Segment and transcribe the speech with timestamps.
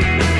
[0.00, 0.37] Bye.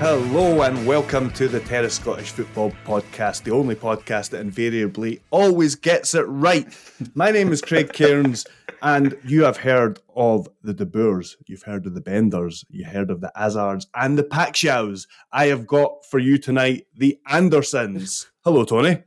[0.00, 5.74] Hello and welcome to the Terrace Scottish Football Podcast, the only podcast that invariably always
[5.74, 6.66] gets it right.
[7.14, 8.46] My name is Craig Cairns,
[8.80, 13.10] and you have heard of the De Boers, you've heard of the Benders, you heard
[13.10, 15.06] of the Hazards and the Pakshaws.
[15.32, 18.30] I have got for you tonight the Andersons.
[18.42, 19.02] Hello, Tony.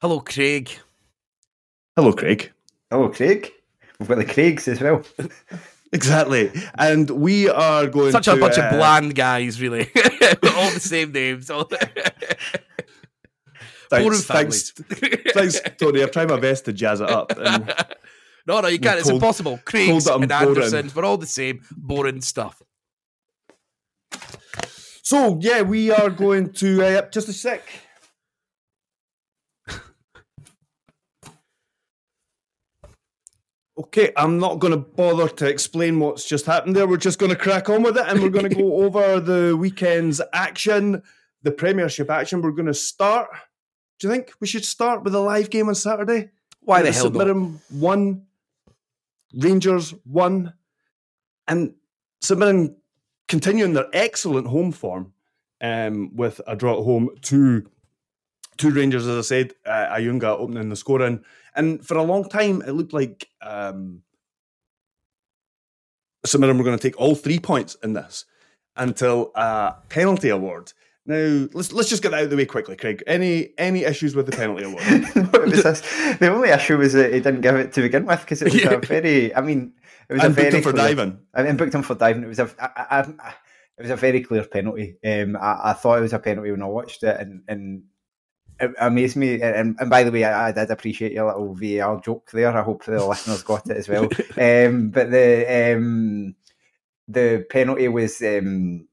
[0.00, 0.70] Hello, Craig.
[1.96, 2.52] Hello, Craig.
[2.88, 3.50] Hello, Craig.
[3.98, 5.02] We've got the Craigs as well.
[5.96, 6.52] Exactly.
[6.78, 9.90] And we are going Such to, a bunch uh, of bland guys, really.
[10.54, 11.48] all the same names.
[11.50, 11.64] All
[13.88, 14.72] Boring Thanks, thanks,
[15.32, 16.02] thanks, Tony.
[16.02, 17.32] I've tried my best to jazz it up.
[17.38, 17.72] And
[18.44, 18.98] no, no, you can't.
[18.98, 19.60] It's told- impossible.
[19.64, 20.62] Craig's and that I'm boring.
[20.64, 21.62] Andersons, we're all the same.
[21.76, 22.60] Boring stuff.
[25.02, 27.62] so, yeah, we are going to uh, just a sec.
[33.78, 36.86] Okay, I'm not going to bother to explain what's just happened there.
[36.86, 39.54] We're just going to crack on with it and we're going to go over the
[39.54, 41.02] weekend's action,
[41.42, 42.40] the Premiership action.
[42.40, 43.28] We're going to start.
[43.98, 46.30] Do you think we should start with a live game on Saturday?
[46.60, 47.60] Why the hell not?
[47.70, 48.22] Won,
[49.34, 50.54] Rangers won,
[51.46, 51.74] and
[52.30, 52.76] Mirren
[53.28, 55.12] continuing their excellent home form
[55.60, 57.66] um, with a draw at home to
[58.56, 61.24] two Rangers, as I said, uh, Ayunga opening the scoring.
[61.56, 64.02] And for a long time, it looked like um,
[66.24, 68.24] St Mirren were going to take all three points in this
[68.76, 70.72] until a penalty award.
[71.08, 73.02] Now let's let's just get that out of the way quickly, Craig.
[73.06, 74.82] Any any issues with the penalty award?
[75.50, 75.80] Was this?
[76.18, 78.62] The only issue was that he didn't give it to begin with because it was
[78.62, 78.72] Yeah.
[78.72, 79.32] a very.
[79.34, 79.72] I mean,
[80.08, 81.18] it was and a very booked him for clear- diving.
[81.32, 82.24] I mean, booked him for diving.
[82.24, 82.50] It was a.
[82.58, 83.34] I, I, I,
[83.78, 84.96] it was a very clear penalty.
[85.06, 87.84] Um, I, I thought it was a penalty when I watched it, and and
[88.58, 89.40] it amazed me.
[89.40, 92.56] And, and by the way, I, I did appreciate your little VAR joke there.
[92.56, 94.08] I hope the listeners got it as well.
[94.38, 96.34] Um, but the um,
[97.08, 98.86] the penalty was um,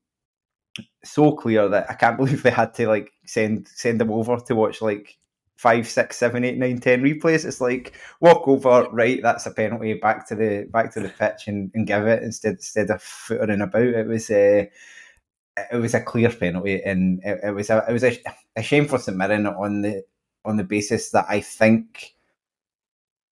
[1.03, 4.56] so clear that I can't believe they had to like send send them over to
[4.56, 5.18] watch like
[5.56, 7.46] five, six, seven, eight, nine, ten replays.
[7.46, 9.22] It's like walk over, right?
[9.22, 9.94] That's a penalty.
[9.94, 13.63] Back to the back to the pitch and, and give it instead instead of footering
[13.63, 13.84] about.
[13.84, 14.69] It was a
[15.58, 18.18] it was a clear penalty, and it, it was a it was a,
[18.56, 20.03] a shame for St Mirren on the
[20.46, 22.16] on the basis that I think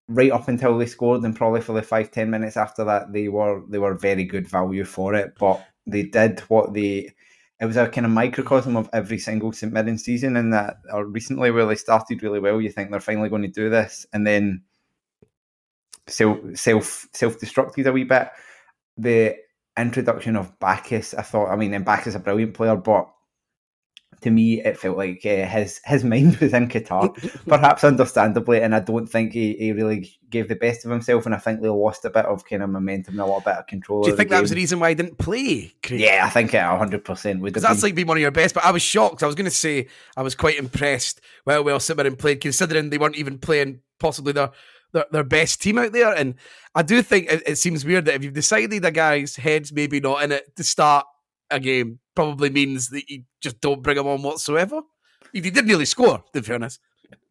[0.07, 3.27] right up until they scored and probably for the five ten minutes after that they
[3.29, 7.13] were they were very good value for it, but they did what they
[7.59, 11.05] it was a kind of microcosm of every single St Mirren season, and that or
[11.05, 12.59] recently where they started really well.
[12.59, 14.63] You think they're finally going to do this, and then
[16.07, 18.29] self self self destructed a wee bit.
[18.97, 19.35] The
[19.81, 21.49] introduction of Baccus, I thought.
[21.49, 23.09] I mean, and Baccus is a brilliant player, but
[24.21, 27.13] to me, it felt like uh, his his mind was in Qatar,
[27.47, 31.33] perhaps understandably, and I don't think he, he really gave the best of himself, and
[31.33, 33.67] I think they lost a bit of kind of momentum and a little bit of
[33.67, 34.03] control.
[34.03, 35.99] Do you think that was the reason why he didn't play, Craig?
[35.99, 37.53] Yeah, I think it hundred percent would.
[37.53, 37.89] Because that's been.
[37.89, 39.23] like been one of your best, but I was shocked.
[39.23, 41.21] I was going to say I was quite impressed.
[41.45, 44.51] Well, well, St Mirren played, considering they weren't even playing possibly their,
[44.93, 46.13] their their best team out there.
[46.13, 46.35] And
[46.75, 49.99] I do think it, it seems weird that if you've decided a guy's head's maybe
[49.99, 51.05] not in it to start
[51.49, 54.81] a game, probably means that you just don't bring him on whatsoever.
[55.33, 56.79] He didn't really score, to be honest.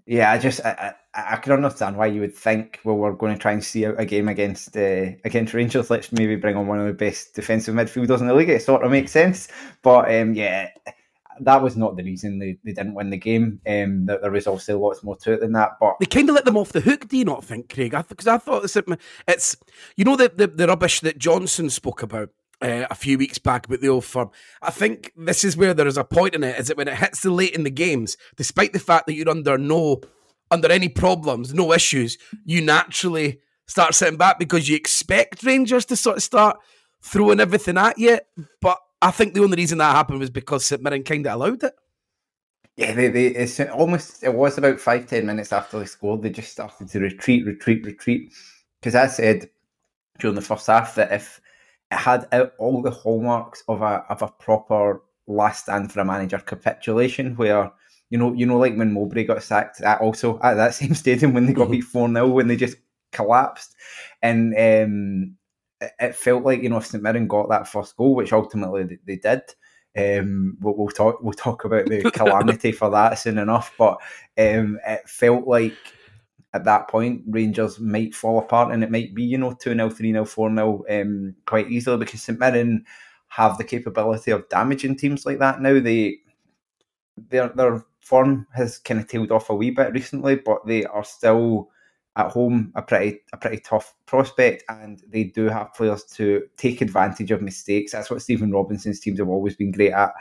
[0.07, 3.39] Yeah, I just I, I can understand why you would think, well, we're going to
[3.39, 5.91] try and see out a game against uh, against Rangers.
[5.91, 8.49] Let's maybe bring on one of the best defensive midfielders in the league.
[8.49, 9.49] It sort of makes sense,
[9.83, 10.71] but um, yeah,
[11.41, 13.61] that was not the reason they, they didn't win the game.
[13.67, 15.79] Um, that there was obviously lots more to it than that.
[15.81, 17.09] But they kind of let them off the hook.
[17.09, 17.95] Do you not think, Craig?
[18.09, 18.77] Because I, I, thought it's,
[19.29, 19.57] it's
[19.97, 22.31] you know the, the the rubbish that Johnson spoke about.
[22.63, 24.29] Uh, a few weeks back about the old firm.
[24.61, 26.99] I think this is where there is a point in it, is that when it
[26.99, 30.03] hits the late in the games, despite the fact that you're under no
[30.51, 35.97] under any problems, no issues, you naturally start sitting back because you expect Rangers to
[35.97, 36.59] sort of start
[37.01, 38.19] throwing everything at you.
[38.61, 41.63] But I think the only reason that happened was because St Mirren kind of allowed
[41.63, 41.75] it.
[42.77, 46.31] Yeah, they, they, it's almost, it was about five, ten minutes after they scored, they
[46.31, 48.33] just started to retreat, retreat, retreat.
[48.81, 49.51] Because I said
[50.19, 51.41] during the first half that if
[51.91, 52.27] it had
[52.59, 57.73] all the hallmarks of a, of a proper last stand for a manager capitulation, where
[58.11, 61.33] you know, you know, like when Mowbray got sacked, at also at that same stadium
[61.33, 61.73] when they got mm-hmm.
[61.73, 62.77] beat four 0 when they just
[63.13, 63.75] collapsed,
[64.23, 65.37] and um,
[65.81, 69.17] it felt like you know if St Mirren got that first goal, which ultimately they,
[69.17, 69.43] did.
[69.97, 71.23] Um, we'll, we'll, talk.
[71.23, 73.75] We'll talk about the calamity for that soon enough.
[73.79, 73.99] But
[74.39, 75.77] um, it felt like
[76.53, 79.91] at that point Rangers might fall apart, and it might be you know two 0
[79.91, 82.85] three 0 four 0 um, quite easily because St Mirren
[83.29, 85.61] have the capability of damaging teams like that.
[85.61, 86.19] Now they
[87.29, 91.05] their their form has kind of tailed off a wee bit recently, but they are
[91.05, 91.71] still
[92.21, 96.81] at home a pretty a pretty tough prospect, and they do have players to take
[96.81, 97.93] advantage of mistakes.
[97.93, 100.13] That's what Stephen Robinson's teams have always been great at.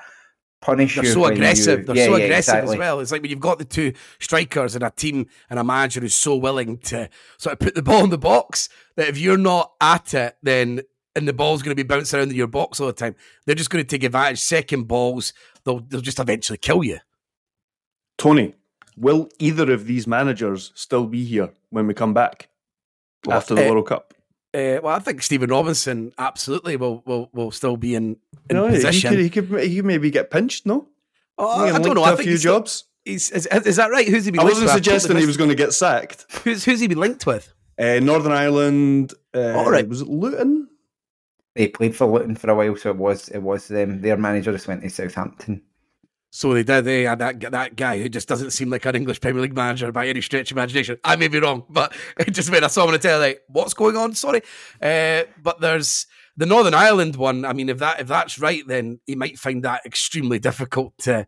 [0.62, 1.80] Punish They're so aggressive.
[1.80, 2.75] You, They're yeah, so yeah, aggressive exactly.
[2.75, 3.00] as well.
[3.00, 6.13] It's like when you've got the two strikers and a team and a manager who's
[6.13, 8.68] so willing to sort of put the ball in the box
[8.98, 10.81] that if you're not at it, then
[11.16, 13.16] and the ball's going to be bouncing around in your box all the time.
[13.46, 14.40] They're just going to take advantage.
[14.40, 17.00] Second balls, they'll they'll just eventually kill you.
[18.18, 18.54] Tony,
[19.00, 22.50] will either of these managers still be here when we come back
[23.30, 24.13] after the uh, World Cup?
[24.54, 28.18] Uh, well, I think Stephen Robinson absolutely will will, will still be in,
[28.50, 29.18] in no, position.
[29.18, 30.66] He could, he could he could maybe get pinched.
[30.66, 30.88] No,
[31.38, 32.04] oh, I don't know.
[32.04, 32.86] I a few jobs.
[33.06, 34.07] He's, is, is, that right?
[34.07, 34.42] Who's he been?
[34.42, 36.25] I wasn't suggesting he was going to get sacked.
[36.44, 37.54] Who's who's he been linked with?
[37.80, 39.13] Uh, Northern Ireland.
[39.34, 40.68] Uh, All right, was it Luton?
[41.56, 44.01] He played for Luton for a while, so it was it was them.
[44.01, 45.62] Their manager just went to Southampton.
[46.31, 46.85] So they did.
[46.85, 49.91] They had that that guy who just doesn't seem like an English Premier League manager
[49.91, 50.97] by any stretch of imagination.
[51.03, 53.41] I may be wrong, but it just made I saw him on the telly, like,
[53.47, 54.13] what's going on?
[54.13, 54.41] Sorry,
[54.81, 56.05] uh, but there's
[56.37, 57.45] the Northern Ireland one.
[57.45, 61.25] I mean, if that if that's right, then he might find that extremely difficult to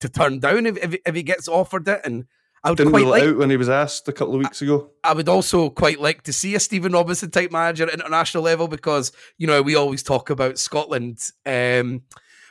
[0.00, 2.00] to turn down if if, if he gets offered it.
[2.04, 2.24] And
[2.64, 4.62] I would didn't quite rule like, out when he was asked a couple of weeks
[4.62, 4.90] ago.
[5.04, 8.42] I, I would also quite like to see a Stephen Robinson type manager at international
[8.42, 11.18] level because you know we always talk about Scotland.
[11.44, 12.02] Um,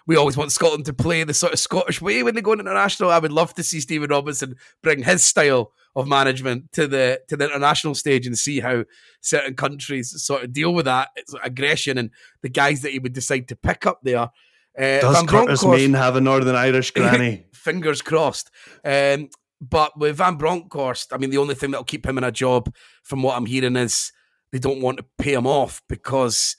[0.07, 3.12] we always want Scotland to play the sort of Scottish way when they go international.
[3.12, 7.36] I would love to see Stephen Robinson bring his style of management to the to
[7.36, 8.86] the international stage and see how
[9.21, 11.09] certain countries sort of deal with that
[11.44, 12.09] aggression and
[12.42, 14.30] the guys that he would decide to pick up there.
[14.77, 17.45] Uh, Does Van Curtis Main have a Northern Irish granny?
[17.54, 18.50] fingers crossed.
[18.86, 22.31] Um, but with Van Bronckhorst, I mean, the only thing that'll keep him in a
[22.31, 22.74] job,
[23.04, 24.13] from what I'm hearing, is
[24.51, 26.56] they don't want to pay him off because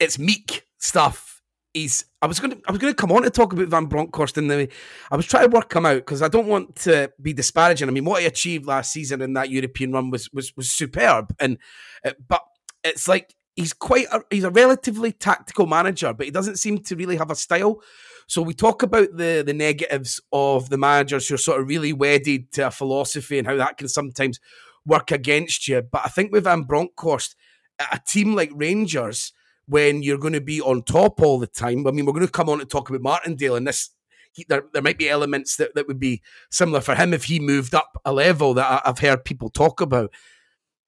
[0.00, 1.29] it's meek stuff
[1.74, 4.68] he's I was gonna I was gonna come on to talk about Van Bronckhorst the
[5.10, 7.88] I was trying to work him out because I don't want to be disparaging.
[7.88, 11.34] I mean, what he achieved last season in that European run was was was superb,
[11.38, 11.58] and
[12.04, 12.42] uh, but
[12.84, 16.96] it's like he's quite a, he's a relatively tactical manager, but he doesn't seem to
[16.96, 17.82] really have a style.
[18.26, 21.92] So we talk about the the negatives of the managers who are sort of really
[21.92, 24.40] wedded to a philosophy and how that can sometimes
[24.86, 25.82] work against you.
[25.82, 27.36] But I think with Van Bronckhorst,
[27.78, 29.32] a team like Rangers
[29.70, 31.86] when you're going to be on top all the time.
[31.86, 33.90] I mean, we're going to come on to talk about Martindale, and this
[34.32, 37.40] he, there, there might be elements that, that would be similar for him if he
[37.40, 40.12] moved up a level that I, have heard people talk about.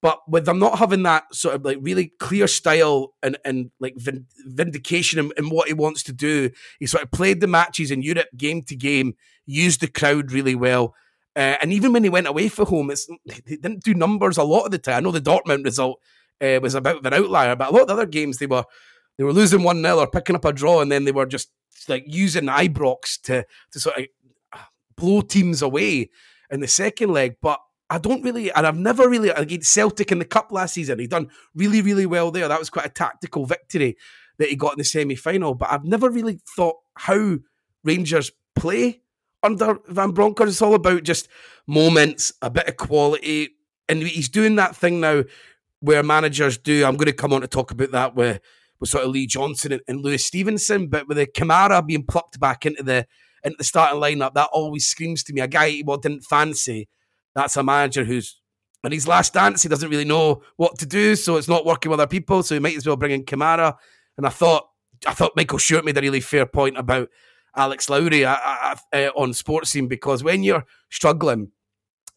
[0.01, 3.95] But with them not having that sort of like really clear style and, and like
[3.97, 8.03] vindication in, in what he wants to do, he sort of played the matches in
[8.03, 9.15] Europe game to game,
[9.47, 10.95] used the crowd really well.
[11.37, 13.09] Uh, and even when he went away for home, it's,
[13.47, 14.97] he didn't do numbers a lot of the time.
[14.97, 16.01] I know the Dortmund result
[16.43, 17.57] uh, was a bit of an outlier.
[17.57, 18.65] But a lot of the other games, they were
[19.17, 21.51] they were losing one 0 or picking up a draw, and then they were just
[21.89, 24.07] like using Ibrox to to sort of
[24.97, 26.11] blow teams away
[26.51, 27.37] in the second leg.
[27.41, 30.99] But I don't really, and I've never really against Celtic in the cup last season.
[30.99, 32.49] He done really, really well there.
[32.49, 33.97] That was quite a tactical victory
[34.39, 35.55] that he got in the semi final.
[35.55, 37.39] But I've never really thought how
[37.85, 39.03] Rangers play
[39.43, 40.53] under Van Bronckhorst.
[40.53, 41.29] It's all about just
[41.67, 43.51] moments, a bit of quality,
[43.89, 45.25] and he's doing that thing now
[45.83, 46.85] where managers do.
[46.85, 48.41] I'm going to come on to talk about that with,
[48.79, 52.41] with sort of Lee Johnson and, and Lewis Stevenson, but with the Kamara being plucked
[52.41, 53.07] back into the
[53.45, 56.89] into the starting lineup, that always screams to me a guy well didn't fancy
[57.35, 58.41] That's a manager who's
[58.85, 59.65] in his last dance.
[59.65, 62.45] He doesn't really know what to do, so it's not working with other people.
[62.45, 63.75] So he might as well bring in Kamara.
[64.17, 64.69] And I thought,
[65.07, 67.09] I thought Michael Stewart made a really fair point about
[67.57, 71.51] Alex Lowry uh, uh, uh, on Sportscene because when you're struggling,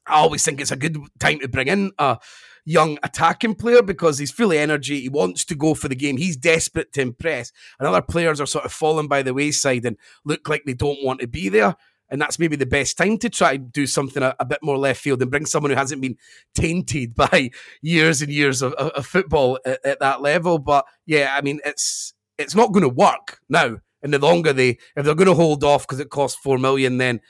[0.05, 2.19] I always think it's a good time to bring in a
[2.65, 4.99] young attacking player because he's full of energy.
[4.99, 6.17] He wants to go for the game.
[6.17, 7.51] He's desperate to impress.
[7.79, 11.03] And other players are sort of falling by the wayside and look like they don't
[11.03, 11.75] want to be there.
[12.09, 14.77] And that's maybe the best time to try and do something a, a bit more
[14.77, 16.17] left field and bring someone who hasn't been
[16.53, 20.59] tainted by years and years of, of, football at, at that level.
[20.59, 23.77] But yeah, I mean, it's it's not going to work now.
[24.03, 26.99] And the longer they, if they're going to hold off because it costs four million,
[26.99, 27.21] then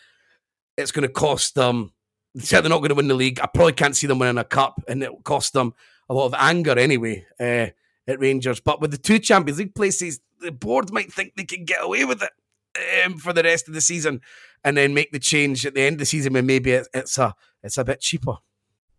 [0.77, 1.93] it's going to cost them
[2.39, 3.39] certainly not going to win the league.
[3.39, 5.73] I probably can't see them winning a cup, and it'll cost them
[6.09, 7.67] a lot of anger anyway uh,
[8.07, 8.59] at Rangers.
[8.59, 12.05] But with the two Champions League places, the board might think they can get away
[12.05, 14.21] with it um, for the rest of the season,
[14.63, 17.33] and then make the change at the end of the season when maybe it's a
[17.63, 18.37] it's a bit cheaper.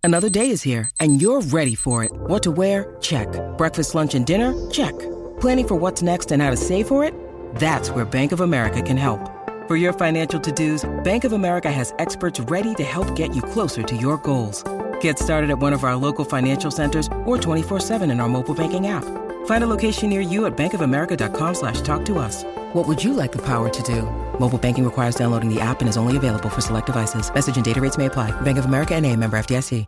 [0.02, 2.12] Another day is here, and you're ready for it.
[2.12, 2.96] What to wear?
[3.00, 3.28] Check.
[3.58, 4.54] Breakfast, lunch, and dinner?
[4.70, 4.96] Check.
[5.40, 7.12] Planning for what's next and how to save for it?
[7.56, 9.35] That's where Bank of America can help.
[9.66, 13.82] For your financial to-dos, Bank of America has experts ready to help get you closer
[13.82, 14.62] to your goals.
[15.00, 18.86] Get started at one of our local financial centers or 24-7 in our mobile banking
[18.86, 19.02] app.
[19.46, 22.44] Find a location near you at bankofamerica.com slash talk to us.
[22.74, 24.02] What would you like the power to do?
[24.38, 27.28] Mobile banking requires downloading the app and is only available for select devices.
[27.34, 28.30] Message and data rates may apply.
[28.42, 29.84] Bank of America and a member FDIC.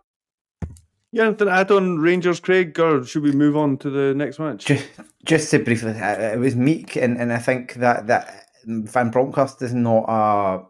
[1.11, 4.67] Yeah, anything add on Rangers, Craig, or should we move on to the next match?
[4.67, 4.87] Just,
[5.25, 9.63] just to briefly, uh, it was Meek, and, and I think that that Van Bronckhorst
[9.63, 10.63] is not a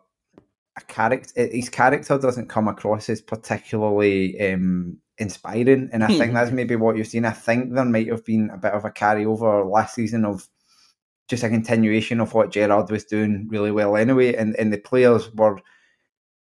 [0.76, 1.48] a character.
[1.48, 6.96] His character doesn't come across as particularly um, inspiring, and I think that's maybe what
[6.96, 7.24] you've seen.
[7.24, 10.46] I think there might have been a bit of a carryover last season of
[11.26, 15.34] just a continuation of what Gerrard was doing really well anyway, and and the players
[15.34, 15.60] were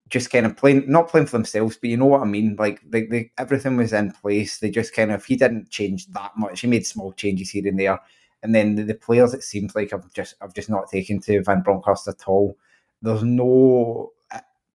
[0.08, 2.56] just kind of playing, not playing for themselves, but you know what I mean.
[2.58, 4.58] Like they, they, everything was in place.
[4.58, 6.60] They just kind of he didn't change that much.
[6.60, 8.00] He made small changes here and there
[8.42, 11.42] and then the, the players, it seems like I've just I've just not taken to
[11.42, 12.56] Van Bronckhorst at all.
[13.02, 14.12] There's no.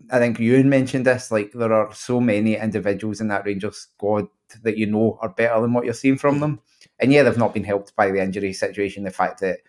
[0.10, 1.32] I think Ewan mentioned this.
[1.32, 4.28] Like there are so many individuals in that Rangers squad
[4.64, 6.60] that you know are better than what you're seeing from them.
[7.00, 9.04] And yeah, they've not been helped by the injury situation.
[9.04, 9.60] The fact that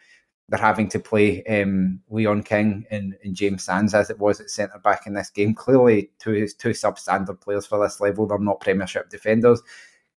[0.48, 4.50] they're having to play um, Leon King and, and, James Sands as it was at
[4.50, 5.54] centre back in this game.
[5.54, 8.26] Clearly, two two substandard players for this level.
[8.26, 9.62] They're not Premiership defenders.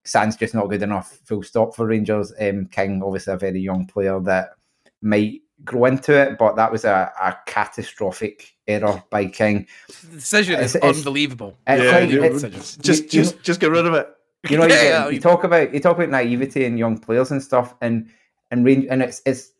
[0.05, 2.33] Sands just not good enough, full stop for Rangers.
[2.41, 4.51] Um, King, obviously a very young player that
[5.01, 9.67] might grow into it, but that was a, a catastrophic error by King.
[9.89, 11.57] The decision it's, is it's, unbelievable.
[11.67, 14.09] It's yeah, like, it's, just just just get rid of it.
[14.51, 17.41] You know, yeah, you, you, talk about you talk about naivety in young players and
[17.41, 18.11] stuff, and
[18.51, 19.53] and range, and it's it's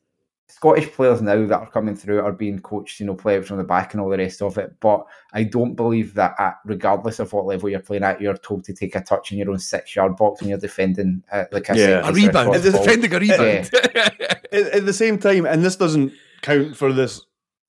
[0.55, 3.65] Scottish players now that are coming through are being coached, you know, play from the
[3.65, 4.79] back and all the rest of it.
[4.81, 8.65] But I don't believe that, at, regardless of what level you're playing at, you're told
[8.65, 11.71] to take a touch in your own six yard box when you're defending, uh, like
[11.71, 11.87] I yeah.
[12.03, 12.55] said, a rebound.
[12.55, 13.71] They're defending a rebound.
[13.73, 14.09] Yeah.
[14.53, 17.23] at, at, the same time, and this doesn't count for this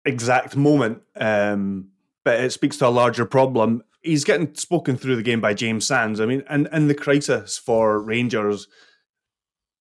[0.03, 1.89] exact moment, um,
[2.23, 3.83] but it speaks to a larger problem.
[4.01, 6.19] He's getting spoken through the game by James Sands.
[6.19, 8.67] I mean, and, and the crisis for Rangers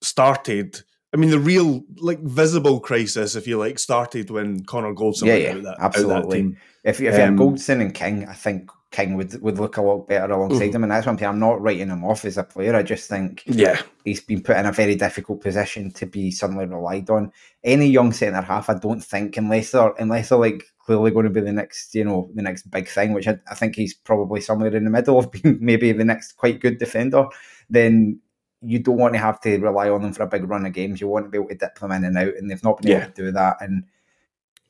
[0.03, 5.27] started I mean, the real, like, visible crisis, if you like, started when Connor Goldson
[5.27, 6.57] yeah, yeah, that, absolutely.
[6.85, 9.83] If, if um, you had Goldson and King, I think King would, would look a
[9.83, 10.75] lot better alongside mm.
[10.75, 10.83] him.
[10.83, 12.75] And that's one thing I'm not writing him off as a player.
[12.75, 16.67] I just think yeah, he's been put in a very difficult position to be suddenly
[16.67, 17.33] relied on.
[17.63, 21.31] Any young centre half, I don't think, unless they're unless they're like clearly going to
[21.31, 24.41] be the next, you know, the next big thing, which I, I think he's probably
[24.41, 27.27] somewhere in the middle of being maybe the next quite good defender,
[27.69, 28.21] then
[28.63, 31.01] you don't want to have to rely on them for a big run of games.
[31.01, 32.91] You want to be able to dip them in and out, and they've not been
[32.91, 33.03] yeah.
[33.05, 33.57] able to do that.
[33.61, 33.85] And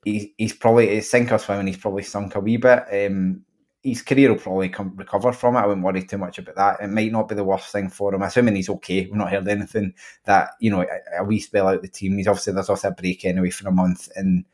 [0.05, 2.85] he, he's probably sink or swim, and he's probably sunk a wee bit.
[2.93, 3.45] Um,
[3.83, 5.61] his career will probably come recover from it.
[5.61, 6.81] I wouldn't worry too much about that.
[6.83, 8.23] It might not be the worst thing for him.
[8.23, 9.03] Assuming he's okay.
[9.03, 9.95] We've not heard anything
[10.25, 12.17] that you know a, a wee spell out the team.
[12.17, 14.45] He's obviously there's also a break anyway for a month, and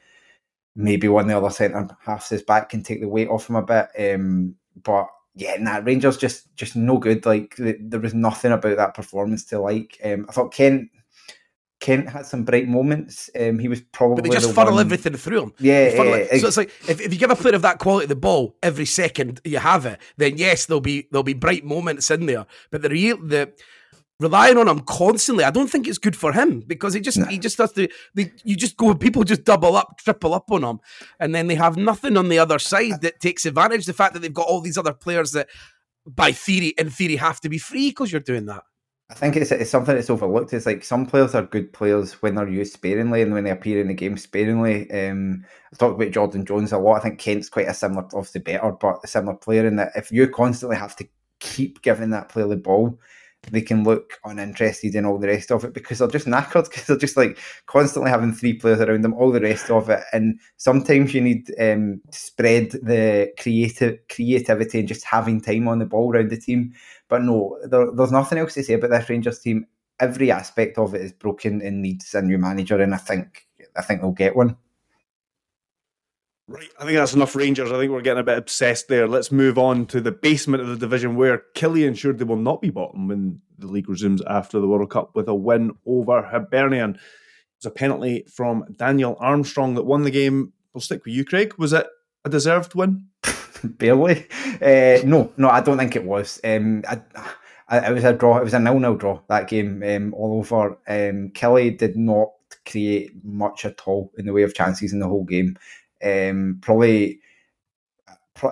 [0.76, 3.57] maybe one of the other centre halves is back can take the weight off him
[3.57, 4.14] a bit.
[4.14, 7.26] Um, but yeah, nah, Rangers just just no good.
[7.26, 10.00] Like there was nothing about that performance to like.
[10.02, 10.90] Um, I thought Kent
[11.78, 13.28] Kent had some bright moments.
[13.38, 14.87] Um, he was probably but they just the funnel one...
[14.87, 15.52] everything through him.
[15.59, 18.16] Yeah, yeah so it's like if, if you give a player of that quality the
[18.16, 22.25] ball every second you have it, then yes, there'll be there'll be bright moments in
[22.25, 22.47] there.
[22.71, 23.52] But the real the
[24.20, 27.26] relying on him constantly, I don't think it's good for him because he just nah.
[27.26, 27.88] he just has to.
[28.14, 30.80] They, you just go, people just double up, triple up on him,
[31.20, 33.87] and then they have nothing on the other side that takes advantage.
[33.87, 35.49] The fact that they've got all these other players that,
[36.06, 38.62] by theory, in theory, have to be free because you're doing that.
[39.08, 40.52] I think it's, it's something that's overlooked.
[40.52, 43.80] It's like some players are good players when they're used sparingly and when they appear
[43.80, 44.90] in the game sparingly.
[44.90, 46.96] Um, I talked about Jordan Jones a lot.
[46.96, 50.11] I think Kent's quite a similar, obviously better, but a similar player in that if
[50.11, 51.06] you constantly have to
[51.38, 52.99] keep giving that player the ball,
[53.50, 56.86] they can look uninterested in all the rest of it because they're just knackered because
[56.86, 60.02] they're just like constantly having three players around them, all the rest of it.
[60.12, 65.78] And sometimes you need um, to spread the creative creativity and just having time on
[65.78, 66.72] the ball around the team.
[67.08, 69.66] But no, there, there's nothing else to say about this Rangers team.
[69.98, 73.82] Every aspect of it is broken and needs a new manager, and I think I
[73.82, 74.56] think they'll get one.
[76.48, 77.72] Right, I think that's enough Rangers.
[77.72, 79.08] I think we're getting a bit obsessed there.
[79.08, 82.62] Let's move on to the basement of the division where Killie ensured they will not
[82.62, 86.90] be bottom when the league resumes after the World Cup with a win over Hibernian.
[86.94, 87.00] It
[87.58, 90.52] was a penalty from Daniel Armstrong that won the game.
[90.72, 91.52] We'll stick with you, Craig.
[91.58, 91.88] Was it
[92.24, 93.08] a deserved win?
[93.64, 94.28] Barely.
[94.62, 96.40] Uh, no, no, I don't think it was.
[96.44, 97.00] Um, I,
[97.68, 98.38] I, it was a draw.
[98.38, 100.78] It was a nil-nil draw that game um, all over.
[100.86, 102.28] Um, Killie did not
[102.64, 105.56] create much at all in the way of chances in the whole game.
[106.02, 107.20] Um, probably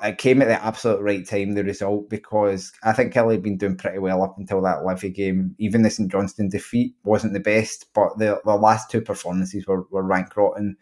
[0.03, 3.59] it came at the absolute right time, the result, because I think Killie had been
[3.59, 5.55] doing pretty well up until that Livi game.
[5.59, 9.87] Even the St Johnstone defeat wasn't the best, but the, the last two performances were,
[9.91, 10.77] were rank rotten.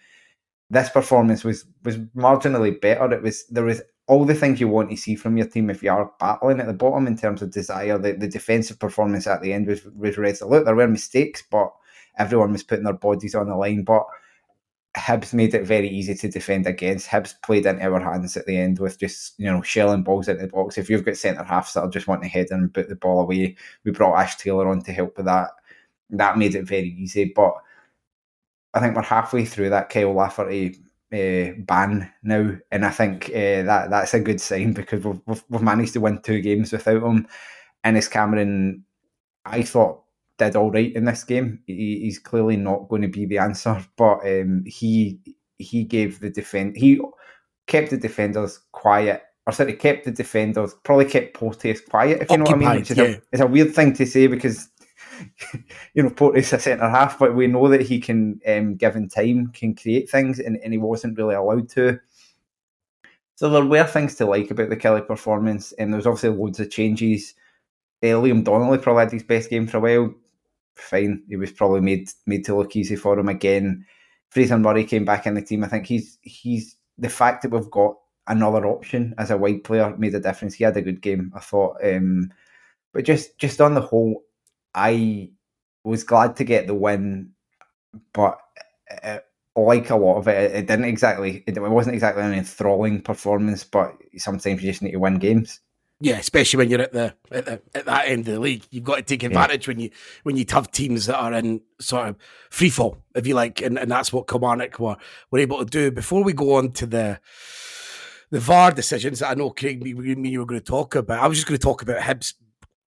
[0.71, 3.13] This performance was was marginally better.
[3.13, 5.83] It was there was all the things you want to see from your team if
[5.83, 7.99] you are battling at the bottom in terms of desire.
[7.99, 10.65] The, the defensive performance at the end was, was resolute.
[10.65, 11.73] There were mistakes, but
[12.19, 13.85] everyone was putting their bodies on the line.
[13.85, 14.05] But
[14.97, 17.09] Hibs made it very easy to defend against.
[17.09, 20.43] Hibs played into our hands at the end with just, you know, shelling balls into
[20.43, 20.77] the box.
[20.77, 23.57] If you've got centre halves that'll just want to head and put the ball away,
[23.85, 25.51] we brought Ash Taylor on to help with that.
[26.11, 27.33] That made it very easy.
[27.35, 27.55] But
[28.75, 30.77] I think we're halfway through that Kyle Lafferty
[31.13, 35.45] uh, ban now, and I think uh, that that's a good sign because we've, we've,
[35.51, 37.27] we've managed to win two games without him.
[37.85, 38.85] Innes Cameron,
[39.45, 40.03] I thought
[40.39, 41.61] did all right in this game.
[41.67, 45.21] He, he's clearly not going to be the answer, but um, he
[45.59, 47.01] he gave the defend he
[47.67, 49.23] kept the defenders quiet.
[49.47, 52.23] Or sorry, kept the defenders probably kept Porteous quiet.
[52.23, 53.05] If you know what I mean, which is yeah.
[53.05, 54.69] a, it's a weird thing to say because
[55.95, 59.49] you know Porteous a centre half, but we know that he can, um, given time,
[59.49, 61.99] can create things, and, and he wasn't really allowed to.
[63.35, 66.61] So there were things to like about the Killie performance, and there was obviously loads
[66.61, 67.35] of changes.
[68.01, 70.15] Uh, Liam Donnelly probably had his best game for a while
[70.77, 71.23] fine.
[71.29, 73.85] He was probably made made to look easy for him again.
[74.31, 75.65] Fraser Murray came back in the team.
[75.65, 79.95] I think he's he's the fact that we've got another option as a wide player
[79.97, 80.55] made a difference.
[80.55, 81.77] He had a good game, I thought.
[81.85, 82.33] Um,
[82.93, 84.23] but just just on the whole,
[84.75, 85.31] I
[85.85, 87.33] was glad to get the win,
[88.13, 88.39] but
[89.03, 89.19] uh,
[89.57, 91.45] like a lot of it, it didn't exactly.
[91.47, 93.65] It wasn't exactly an enthralling performance.
[93.65, 95.61] But sometimes you just need to win games.
[96.05, 98.83] Yeah, especially when you're at the, at the at that end of the league, you've
[98.83, 99.71] got to take advantage yeah.
[99.71, 99.91] when you
[100.25, 102.17] when you have teams that are in sort of
[102.51, 104.97] free fall, if you like, and, and that's what Kilmarnock were
[105.31, 105.93] were able to do.
[105.93, 107.21] Before we go on to the
[108.33, 111.23] the VAR decisions that I know Craig me, me you were going to talk about,
[111.23, 112.35] I was just going to talk about Hibs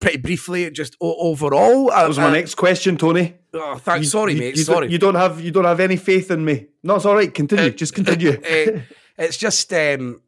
[0.02, 1.92] pretty briefly, just overall.
[1.92, 3.36] That was my uh, next question, Tony.
[3.54, 4.08] Oh, thanks.
[4.08, 4.58] You, sorry, you, mate.
[4.58, 4.88] You sorry.
[4.88, 6.68] Don't, you don't have you don't have any faith in me.
[6.84, 7.34] No, it's all right.
[7.34, 7.68] Continue.
[7.68, 8.32] Uh, just continue.
[8.32, 8.82] Uh,
[9.18, 9.72] it's just.
[9.72, 10.22] Um,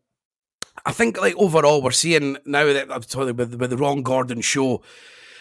[0.87, 4.39] I think like overall we're seeing now that I'm talking with with the Ron Gordon
[4.39, 4.81] show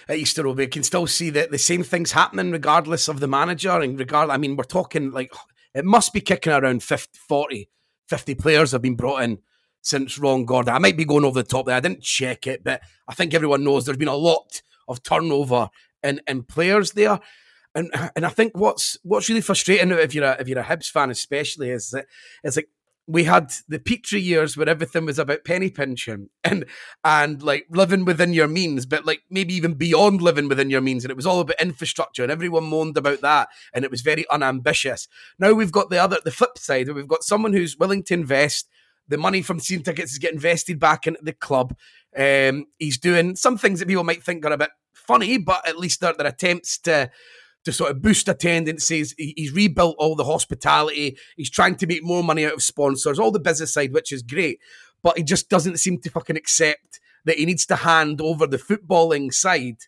[0.09, 3.29] at Easter Road, we can still see that the same things happening regardless of the
[3.29, 4.29] manager and regard.
[4.31, 5.33] I mean, we're talking like
[5.73, 7.71] it must be kicking around 50, 40,
[8.09, 9.39] 50 players have been brought in
[9.83, 10.75] since Ron Gordon.
[10.75, 11.77] I might be going over the top there.
[11.77, 15.71] I didn't check it, but I think everyone knows there's been a lot of turnover
[16.03, 17.21] in, in players there.
[17.73, 20.91] And and I think what's what's really frustrating if you're a if you're a Hibs
[20.91, 22.07] fan especially is that
[22.43, 22.69] it's like
[23.07, 26.65] we had the Petrie years where everything was about penny pinching and
[27.05, 31.05] and like living within your means, but like maybe even beyond living within your means.
[31.05, 34.29] And it was all about infrastructure, and everyone moaned about that, and it was very
[34.31, 35.09] unambitious.
[35.39, 38.15] Now we've got the other, the flip side, where we've got someone who's willing to
[38.15, 38.69] invest.
[39.09, 41.77] The money from season tickets is getting invested back into the club.
[42.17, 45.79] Um, he's doing some things that people might think are a bit funny, but at
[45.79, 47.11] least they're, they're attempts to
[47.67, 49.13] to sort of boost attendances.
[49.19, 51.19] He's rebuilt all the hospitality.
[51.37, 54.23] He's trying to make more money out of sponsors, all the business side, which is
[54.23, 54.61] great.
[55.03, 58.57] But he just doesn't seem to fucking accept that he needs to hand over the
[58.57, 59.79] footballing side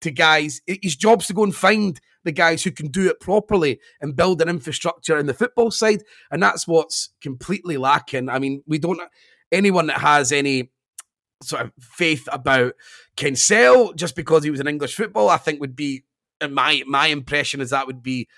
[0.00, 0.62] to guys.
[0.66, 4.40] His job's to go and find the guys who can do it properly and build
[4.40, 6.04] an infrastructure in the football side.
[6.30, 8.30] And that's what's completely lacking.
[8.30, 8.98] I mean, we don't,
[9.52, 10.70] anyone that has any
[11.42, 12.72] sort of faith about
[13.14, 16.04] Kinsale just because he was an English football, I think would be
[16.40, 18.28] and my my impression is that would be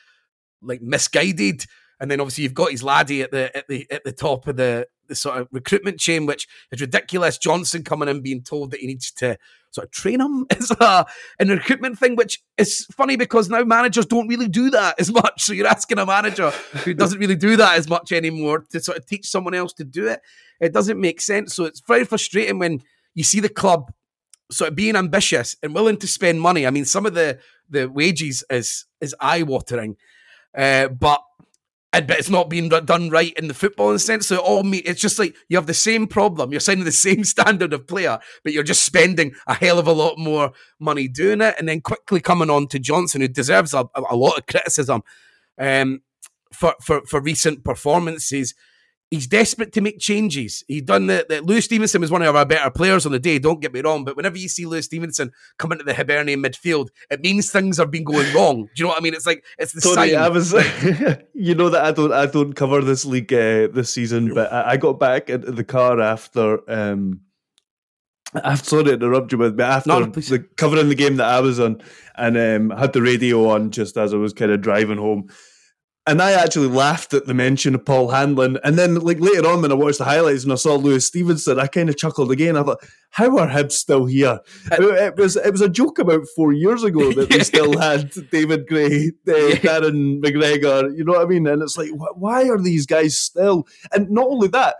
[0.63, 1.65] like misguided.
[2.01, 4.57] And then obviously you've got his laddie at the at the at the top of
[4.57, 7.39] the, the sort of recruitment chain, which is ridiculous.
[7.39, 9.37] Johnson coming in being told that he needs to
[9.71, 11.07] sort of train him as a
[11.41, 15.43] an recruitment thing, which is funny because now managers don't really do that as much.
[15.43, 18.99] So you're asking a manager who doesn't really do that as much anymore to sort
[18.99, 20.21] of teach someone else to do it.
[20.61, 21.55] It doesn't make sense.
[21.55, 22.83] So it's very frustrating when
[23.15, 23.93] you see the club
[24.51, 26.67] sort of being ambitious and willing to spend money.
[26.67, 29.97] I mean, some of the the wages is is eye watering,
[30.57, 31.23] uh, but
[31.93, 34.27] but it's not being done right in the footballing sense.
[34.27, 36.51] So it all me, it's just like you have the same problem.
[36.51, 39.93] You're signing the same standard of player, but you're just spending a hell of a
[39.93, 43.89] lot more money doing it, and then quickly coming on to Johnson, who deserves a,
[43.95, 45.03] a lot of criticism
[45.59, 46.03] um,
[46.53, 48.55] for for for recent performances
[49.11, 50.65] he's desperate to make changes.
[50.69, 53.39] He done the, the Lewis Stevenson was one of our better players on the day.
[53.39, 56.89] Don't get me wrong, but whenever you see Lewis Stevenson come into the Hibernian midfield,
[57.11, 58.65] it means things have been going wrong.
[58.65, 59.15] Do you know what I mean?
[59.15, 60.17] It's like it's the Tony, sign.
[60.17, 60.53] I was,
[61.35, 64.73] you know that I don't, I don't cover this league uh, this season, but I,
[64.73, 66.69] I, got back into the car after.
[66.71, 67.21] Um,
[68.35, 71.59] I'm sorry to interrupt you, but after no, the, covering the game that I was
[71.59, 71.83] on,
[72.17, 75.31] and um, had the radio on just as I was kind of driving home,
[76.09, 78.59] and I actually laughed at the mention of Paul Hanlon.
[78.65, 81.61] And then, like later on, when I watched the highlights and I saw Lewis Stevenson,
[81.61, 82.57] I kind of chuckled again.
[82.57, 84.41] I thought, "How are Hibs still here?"
[84.73, 88.67] It, was it was a joke about four years ago that we still had David
[88.67, 90.97] Gray, uh, Darren McGregor.
[90.97, 91.47] You know what I mean?
[91.47, 93.67] And it's like, why are these guys still?
[93.93, 94.77] And not only that,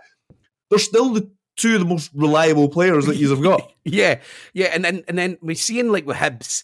[0.71, 3.71] they're still the two of the most reliable players that you've got.
[3.85, 4.19] yeah,
[4.53, 6.63] yeah, and then and then we're seeing like with Hibs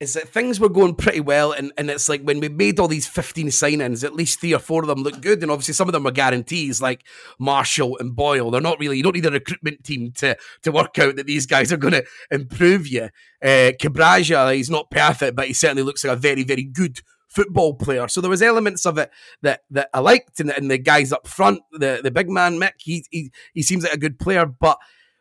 [0.00, 2.88] is that things were going pretty well, and, and it's like when we made all
[2.88, 5.88] these 15 signings, at least three or four of them look good, and obviously some
[5.88, 7.04] of them are guarantees, like
[7.38, 8.50] Marshall and Boyle.
[8.50, 11.44] They're not really, you don't need a recruitment team to, to work out that these
[11.44, 13.10] guys are going to improve you.
[13.42, 17.74] Uh, Cabraja, he's not perfect, but he certainly looks like a very, very good football
[17.74, 18.08] player.
[18.08, 19.10] So there was elements of it
[19.42, 22.72] that that I liked, and, and the guys up front, the, the big man, Mick,
[22.78, 24.78] he, he, he seems like a good player, but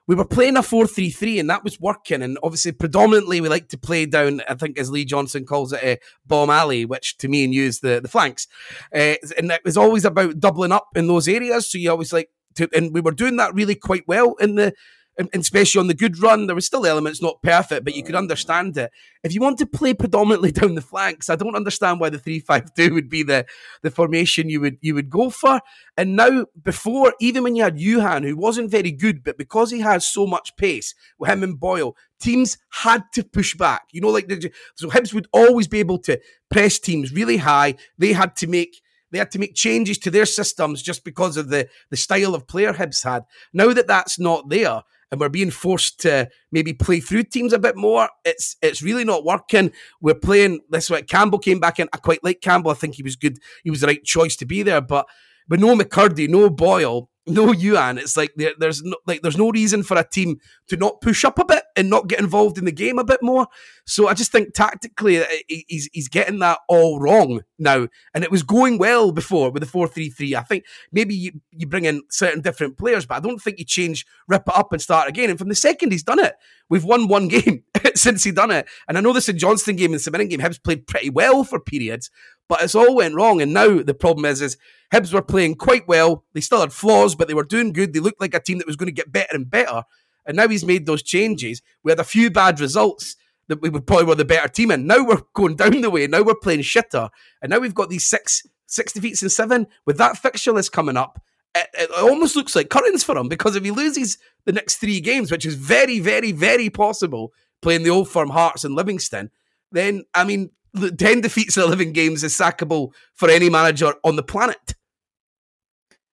[0.10, 2.24] we were playing a 4-3-3 and that was working.
[2.24, 5.84] And obviously predominantly we like to play down i think as lee johnson calls it
[5.84, 8.48] a bomb alley which to me and you is the, the flanks.
[8.92, 11.70] Uh, and it was always about doubling up in those areas.
[11.70, 14.74] So you always like to and we were doing that really quite well in the
[15.20, 18.16] and especially on the good run, there were still elements not perfect, but you could
[18.16, 18.90] understand it.
[19.22, 22.94] If you want to play predominantly down the flanks, I don't understand why the three-five-two
[22.94, 23.46] would be the,
[23.82, 25.60] the formation you would you would go for.
[25.98, 29.82] And now, before, even when you had Youan, who wasn't very good, but because he
[29.82, 33.88] has so much pace with him and Boyle, teams had to push back.
[33.92, 36.18] You know, like the, so Hibs would always be able to
[36.50, 37.76] press teams really high.
[37.98, 41.50] They had to make they had to make changes to their systems just because of
[41.50, 43.26] the the style of player Hibs had.
[43.52, 47.60] Now that that's not there, and we're being forced to maybe play through teams a
[47.60, 48.10] bit more.
[48.26, 49.72] It's it's really not working.
[50.02, 51.02] We're playing this way.
[51.02, 51.90] Campbell came back in.
[51.94, 52.72] I quite like Campbell.
[52.72, 53.40] I think he was good.
[53.64, 54.82] He was the right choice to be there.
[54.82, 55.08] But
[55.48, 57.98] but no McKirdy, no Boyle, no Youan.
[57.98, 61.24] It's like there, there's no like there's no reason for a team to not push
[61.24, 63.48] up a bit and not get involved in the game a bit more.
[63.86, 68.32] So I just think tactically uh, he's he's getting that all wrong now, and it
[68.32, 70.36] was going well before with the four three three.
[70.36, 73.66] I think maybe you, you bring in certain different players, but I don't think you
[73.66, 75.30] change, rip it up, and start again.
[75.30, 76.36] And from the second he's done it,
[76.70, 77.64] we've won one game
[77.96, 78.68] since he done it.
[78.88, 81.44] And I know the St Johnstone game and the St game, Hibs played pretty well
[81.44, 82.10] for periods,
[82.50, 83.42] but it's all went wrong.
[83.42, 84.58] And now the problem is, is
[84.92, 86.26] Hibs were playing quite well.
[86.34, 87.94] They still had flaws, but they were doing good.
[87.94, 89.84] They looked like a team that was going to get better and better.
[90.26, 91.62] And now he's made those changes.
[91.84, 93.16] We had a few bad results
[93.48, 94.88] that we probably were the better team in.
[94.88, 96.08] Now we're going down the way.
[96.08, 97.10] Now we're playing shitter.
[97.42, 99.68] And now we've got these six six defeats and seven.
[99.86, 101.22] With that fixture list coming up,
[101.56, 105.00] it, it, almost looks like curtains for him because if he loses the next three
[105.00, 109.32] games, which is very, very, very possible, playing the old firm Hearts and Livingston,
[109.72, 114.24] then I mean, 10 defeats in 11 games is sackable for any manager on the
[114.24, 114.76] planet.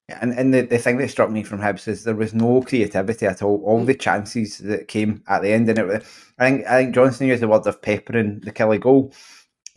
[0.08, 3.26] And and the, the thing that struck me from Hibs is there was no creativity
[3.26, 3.60] at all.
[3.64, 3.86] All mm.
[3.86, 6.06] the chances that came at the end, and it,
[6.38, 9.12] I think I think Johnson used the word of peppering the Killie goal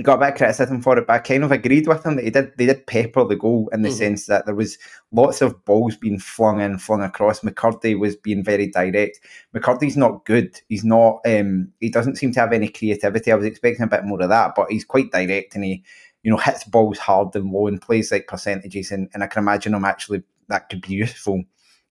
[0.04, 2.24] got a bit of criticism for it, but I kind of agreed with him that
[2.24, 3.98] he did they did pepper the goal in the mm-hmm.
[3.98, 4.78] sense that there was
[5.12, 7.42] lots of balls being flung in, flung across.
[7.42, 9.20] McKirdy was being very direct.
[9.54, 10.60] McKirdy's not good.
[10.70, 13.32] He's not um, he doesn't seem to have any creativity.
[13.32, 15.84] I was expecting a bit more of that, but he's quite direct and he,
[16.24, 19.44] you know, hits balls hard and low and plays like percentages and, and I can
[19.44, 21.44] imagine him actually that could be useful.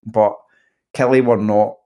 [0.03, 0.35] But
[0.95, 1.77] Killie were not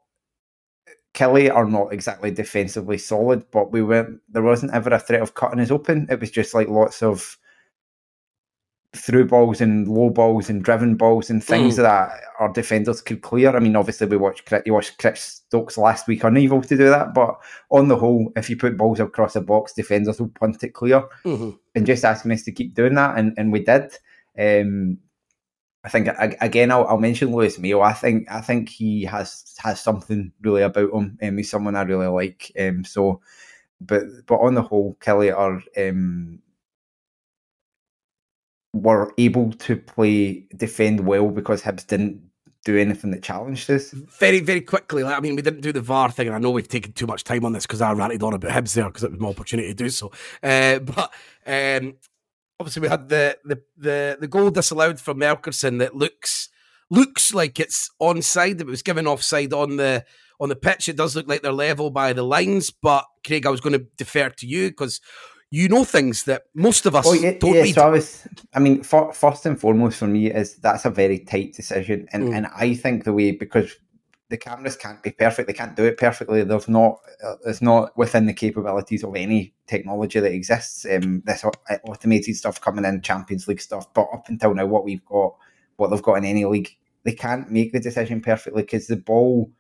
[1.14, 4.20] Killie are not exactly defensively solid, but we weren't.
[4.30, 6.08] There wasn't ever a threat of cutting us open.
[6.10, 7.38] It was just like lots of
[8.96, 11.78] through balls and low balls and driven balls and things mm.
[11.78, 13.56] that our defenders could clear.
[13.56, 17.14] I mean, obviously we watched you watched Chris Stokes last week unable to do that,
[17.14, 17.36] but
[17.72, 21.04] on the whole, if you put balls across a box, defenders will punt it clear.
[21.26, 21.52] Mm-hmm.
[21.76, 23.92] And just asking us to keep doing that, and, and we did.
[24.38, 25.00] Um,
[25.84, 26.08] I think
[26.40, 27.82] again, I'll, I'll, mention Lewis Mayo.
[27.82, 31.18] I think I think he has has something really about him.
[31.22, 32.52] Um, he's someone I really like.
[32.58, 33.22] Um, so,
[33.82, 36.40] but but on the whole, Killie are um,
[38.72, 42.22] were able to play defend well because Hibs didn't
[42.64, 43.92] do anything that challenged us.
[43.92, 45.04] Very, very quickly.
[45.04, 47.08] Like, I mean, we didn't do the VAR thing, and I know we've taken too
[47.08, 49.30] much time on this because I ranted on about Hibs there because it was my
[49.30, 50.12] opportunity to do so.
[50.42, 51.12] Uh, but
[51.46, 51.96] um,
[52.64, 56.50] obviously, we had the, the the the goal disallowed from Melkersen that looks
[56.90, 58.62] looks like it's onside.
[58.62, 60.06] It was given offside on the
[60.40, 60.88] on the pitch.
[60.88, 63.86] It does look like they're level by the lines, but Craig, I was going to
[63.98, 65.02] defer to you because
[65.52, 67.76] you know things that most of us oh, yeah, don't yeah, read.
[67.76, 71.20] So I was, I mean, for, first and foremost for me is that's a very
[71.20, 72.36] tight decision, and mm.
[72.36, 73.76] and I think the way because
[74.34, 76.44] the cameras can't be perfect, they can't do it perfectly.
[76.44, 77.00] There's not,
[77.46, 80.86] it's not within the capabilities of any technology that exists.
[80.86, 81.52] Um, this uh,
[81.86, 85.36] automated stuff coming in, Champions League stuff, but up until now, what we've got,
[85.78, 89.52] what they've got in any league, they can't make the decision perfectly because the ball,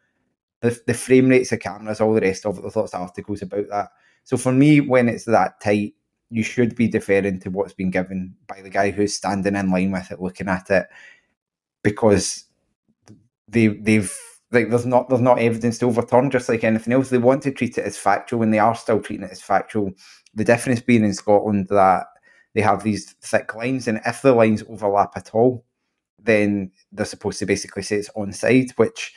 [0.62, 2.62] the the frame rates of cameras, all the rest of it.
[2.62, 3.90] There's lots of articles about that
[4.24, 5.94] so for me, when it's that tight,
[6.30, 9.92] you should be deferring to what's been given by the guy who's standing in line
[9.92, 10.88] with it, looking at it,
[11.84, 12.46] because
[13.48, 14.12] they they've
[14.54, 16.32] like there's not there's not evidence to overturn.
[16.32, 19.02] Just like anything else, they want to treat it as factual, and they are still
[19.02, 19.92] treating it as factual.
[20.34, 22.06] The difference being in Scotland that
[22.54, 25.66] they have these thick lines, and if the lines overlap at all,
[26.22, 29.14] then they're supposed to basically say it's onside, which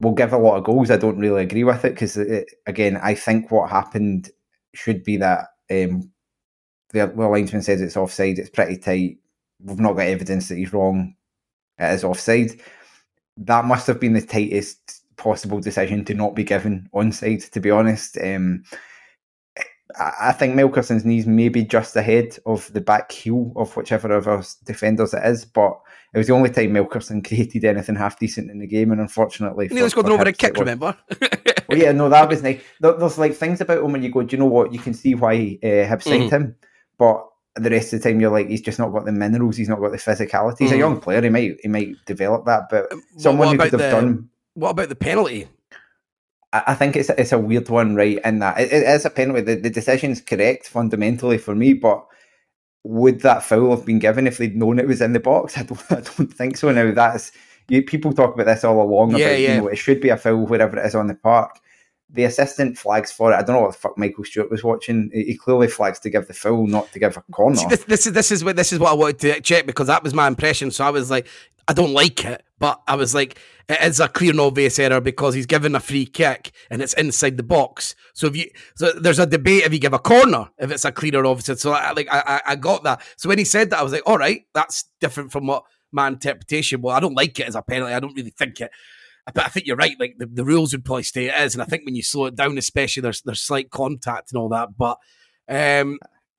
[0.00, 0.90] will give a lot of goals.
[0.90, 2.18] I don't really agree with it because,
[2.66, 4.30] again, I think what happened
[4.74, 6.10] should be that um,
[6.90, 8.38] the, the linesman says it's offside.
[8.38, 9.18] It's pretty tight.
[9.62, 11.14] We've not got evidence that he's wrong.
[11.78, 12.60] It is offside.
[13.36, 17.50] That must have been the tightest possible decision to not be given onside.
[17.50, 18.64] To be honest, um,
[19.98, 24.26] I think Melkersen's knees may be just ahead of the back heel of whichever of
[24.26, 25.78] our defenders it is, but
[26.12, 29.68] it was the only time Melkersen created anything half decent in the game, and unfortunately,
[29.68, 30.56] he was got over a kick.
[30.56, 30.96] Remember?
[31.68, 32.60] well, yeah, no, that was nice.
[32.80, 34.72] There's like things about him when you go, do you know what?
[34.72, 36.30] You can see why uh, Hibs signed mm.
[36.30, 36.56] him,
[36.98, 39.56] but the rest of the time you're like, he's just not got the minerals.
[39.56, 40.58] He's not got the physicality.
[40.60, 40.74] He's mm.
[40.74, 41.22] a young player.
[41.22, 44.28] He might he might develop that, but um, someone who could have the, done.
[44.54, 45.48] What about the penalty?
[46.52, 48.20] I think it's it's a weird one, right?
[48.24, 49.42] In that it, it is a penalty.
[49.42, 52.06] The, the decision's correct fundamentally for me, but
[52.84, 55.58] would that foul have been given if they'd known it was in the box?
[55.58, 56.70] I don't, I don't think so.
[56.70, 57.32] Now that's
[57.68, 59.16] you, people talk about this all along.
[59.16, 59.54] Yeah, about, yeah.
[59.54, 61.58] You know, it should be a foul wherever it is on the park.
[62.10, 63.36] The assistant flags for it.
[63.36, 65.10] I don't know what the fuck Michael Stewart was watching.
[65.12, 67.56] He clearly flags to give the foul, not to give a corner.
[67.56, 69.88] See, this, this is this is what this is what I wanted to check because
[69.88, 70.70] that was my impression.
[70.70, 71.26] So I was like,
[71.68, 73.38] I don't like it, but I was like,
[73.68, 76.94] it is a clear and obvious error because he's given a free kick and it's
[76.94, 77.96] inside the box.
[78.14, 80.92] So if you, so there's a debate if you give a corner if it's a
[80.92, 81.60] clear or obvious.
[81.60, 83.02] So I, like I, I got that.
[83.16, 86.06] So when he said that, I was like, all right, that's different from what my
[86.06, 86.82] interpretation.
[86.82, 87.94] Well, I don't like it as a penalty.
[87.94, 88.70] I don't really think it.
[89.34, 89.96] But I think you're right.
[89.98, 92.36] Like the, the rules would probably stay as, and I think when you slow it
[92.36, 94.76] down, especially there's there's slight contact and all that.
[94.76, 94.98] But
[95.48, 95.98] um,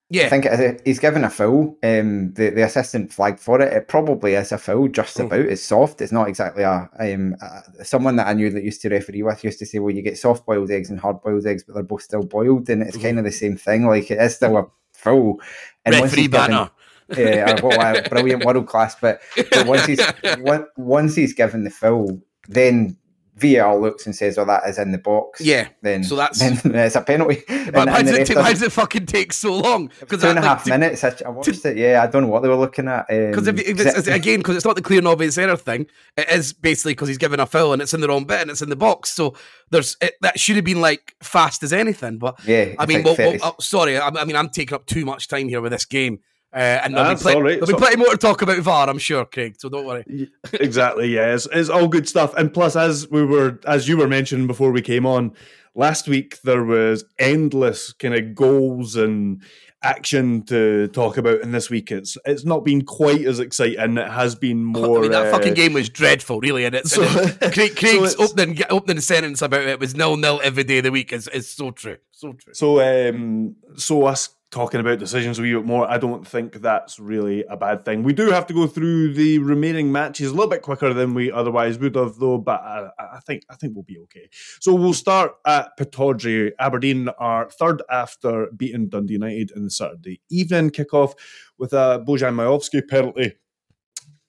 [0.10, 1.78] yeah, I think it, he's given a foul.
[1.84, 3.74] Um, the the assistant flagged for it.
[3.74, 5.26] It probably is a foul, just mm.
[5.26, 5.42] about.
[5.42, 6.00] It's soft.
[6.00, 7.36] It's not exactly a um.
[7.42, 10.02] A, someone that I knew that used to referee with used to say, "Well, you
[10.02, 12.96] get soft boiled eggs and hard boiled eggs, but they're both still boiled," and it's
[12.96, 13.02] mm.
[13.02, 13.86] kind of the same thing.
[13.86, 15.42] Like it is still a foul.
[15.84, 16.72] And referee banner.
[17.18, 18.96] yeah, well, brilliant world class.
[19.00, 19.22] But,
[19.52, 20.02] but once he's
[20.78, 22.98] once he's given the foul, then
[23.38, 25.68] VAR looks and says, "Oh, that is in the box." Yeah.
[25.82, 27.44] Then so that's then it's a penalty.
[27.48, 29.92] But why, does it, take, why does it fucking take so long?
[30.00, 31.04] Because two and a half like, minutes.
[31.04, 31.78] I, I watched to, it.
[31.78, 33.08] Yeah, I don't know what they were looking at.
[33.08, 35.86] Because um, if, if it's, again, because it's not the clear and obvious error thing.
[36.18, 38.50] It is basically because he's given a foul and it's in the wrong bit and
[38.50, 39.12] it's in the box.
[39.12, 39.36] So
[39.70, 42.18] there's it, that should have been like fast as anything.
[42.18, 45.06] But yeah, I mean, well, well, oh, sorry, I, I mean, I'm taking up too
[45.06, 46.22] much time here with this game.
[46.54, 49.26] Uh, and there'll, be, plenty, there'll be plenty more to talk about VAR, I'm sure,
[49.26, 49.56] Craig.
[49.60, 50.30] So don't worry.
[50.54, 52.34] exactly, yeah, it's, it's all good stuff.
[52.36, 55.34] And plus, as we were, as you were mentioning before we came on
[55.76, 59.44] last week, there was endless kind of goals and
[59.84, 61.42] action to talk about.
[61.42, 63.98] And this week, it's it's not been quite as exciting.
[63.98, 65.00] It has been more.
[65.00, 66.66] I mean, that uh, fucking game was dreadful, really.
[66.66, 70.18] And it's, so, and it, Craig, Craig's so opening opening sentence about it was nil
[70.18, 72.54] nil every day of the week is is so true, so true.
[72.54, 77.00] So um, so us talking about decisions a wee bit more, I don't think that's
[77.00, 78.04] really a bad thing.
[78.04, 81.32] We do have to go through the remaining matches a little bit quicker than we
[81.32, 82.38] otherwise would have, though.
[82.38, 84.30] But I, I think I think we'll be okay.
[84.60, 86.52] So we'll start at Pittodrie.
[86.60, 91.14] Aberdeen are third after beating Dundee United in the Saturday evening kickoff
[91.58, 93.34] with a Bojan Miovski penalty.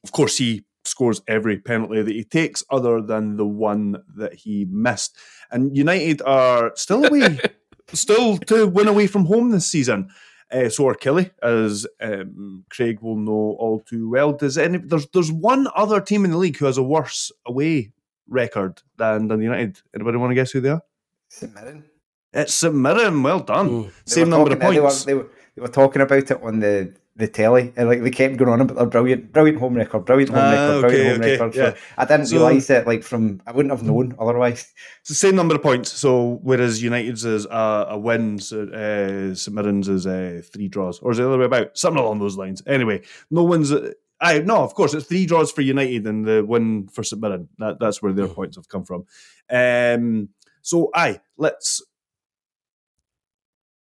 [0.03, 4.67] Of course, he scores every penalty that he takes, other than the one that he
[4.71, 5.17] missed.
[5.51, 7.39] And United are still away.
[7.92, 10.11] still to win away from home this season.
[10.51, 14.33] Uh, so are Killie, as um, Craig will know all too well.
[14.33, 17.92] Does any there's there's one other team in the league who has a worse away
[18.29, 19.81] record than than United.
[19.94, 20.83] Anybody want to guess who they are?
[21.29, 21.85] St Mirren.
[22.33, 23.22] It's St Mirren.
[23.22, 23.68] Well done.
[23.68, 23.90] Ooh.
[24.07, 25.05] Same were number of talking- they were- points.
[25.05, 28.37] They were, they were talking about it on the the telly, and like they kept
[28.37, 31.21] going on about their brilliant, brilliant home record, brilliant home Ah, record, brilliant okay, home
[31.21, 31.55] okay, record.
[31.55, 31.75] So yeah.
[31.99, 32.87] I didn't So- realise it.
[32.87, 34.73] Like from, I wouldn't have known otherwise.
[35.01, 35.93] It's the same number of points.
[35.93, 41.01] So whereas United's is a, a win, so, uh, St Mirren's is uh, three draws,
[41.01, 41.77] or is it the other way about?
[41.77, 42.63] Something along those lines.
[42.67, 43.73] Anyway, no one's.
[43.73, 47.21] Uh, I no, of course it's three draws for United and the win for St
[47.21, 47.49] Mirren.
[47.59, 49.05] That, that's where their points have come from.
[49.51, 50.29] Um,
[50.63, 51.83] so aye, let's.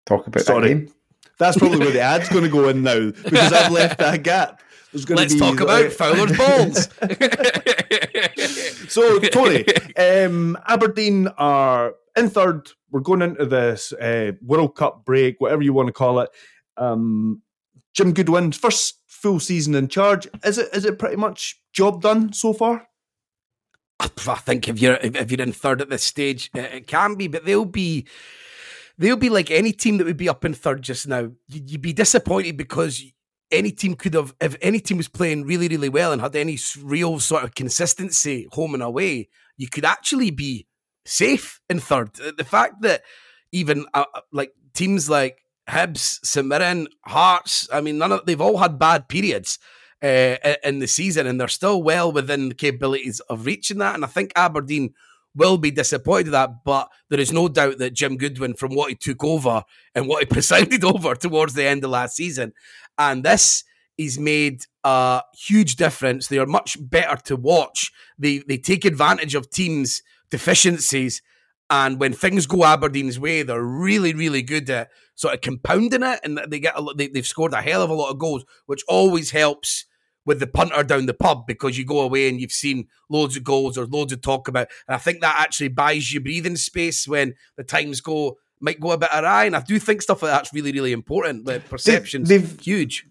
[0.06, 0.74] Talk about Sorry.
[0.74, 0.94] that game.
[1.40, 4.62] That's probably where the ad's going to go in now because I've left that gap.
[4.92, 6.90] Let's to be talk about Fowler's balls.
[8.90, 9.66] So, Tony,
[9.98, 12.72] um, Aberdeen are in third.
[12.90, 16.30] We're going into this uh, World Cup break, whatever you want to call it.
[16.76, 17.44] Um,
[17.94, 20.28] Jim Goodwin, first full season in charge.
[20.44, 20.70] Is it?
[20.74, 22.88] Is it pretty much job done so far?
[24.00, 27.46] I think if you're if you're in third at this stage, it can be, but
[27.46, 28.08] they'll be
[29.00, 31.32] they'll be like any team that would be up in third just now.
[31.48, 33.02] You- You'd be disappointed because
[33.52, 36.60] any team could have if any team was playing really really well and had any
[36.84, 40.68] real sort of consistency home and away, you could actually be
[41.06, 42.12] safe in third.
[42.24, 43.02] Uh, The fact that
[43.52, 48.42] even uh, uh, like teams like Hibs, St Mirren, Hearts, I mean, none of they've
[48.42, 49.58] all had bad periods
[50.04, 53.96] uh, in the season, and they're still well within the capabilities of reaching that.
[53.96, 54.94] And I think Aberdeen
[55.36, 58.90] will be disappointed at that, but there is no doubt that Jim Goodwin, from what
[58.90, 59.64] he took over
[59.96, 62.54] and what he presided over towards the end of last season,
[62.98, 63.64] and this
[63.98, 66.28] he's made a huge difference.
[66.28, 67.92] They are much better to watch.
[68.18, 71.22] They they take advantage of teams' deficiencies.
[71.72, 76.20] And when things go Aberdeen's way, they're really, really good at sort of compounding it,
[76.24, 78.84] and they get a, they, they've scored a hell of a lot of goals, which
[78.88, 79.86] always helps
[80.30, 83.44] with the punter down the pub because you go away and you've seen loads of
[83.44, 84.68] goals or loads of talk about.
[84.88, 88.92] And I think that actually buys you breathing space when the times go might go
[88.92, 89.46] a bit awry.
[89.46, 91.46] And I do think stuff like that's really, really important.
[91.46, 93.08] The perception's they've- huge.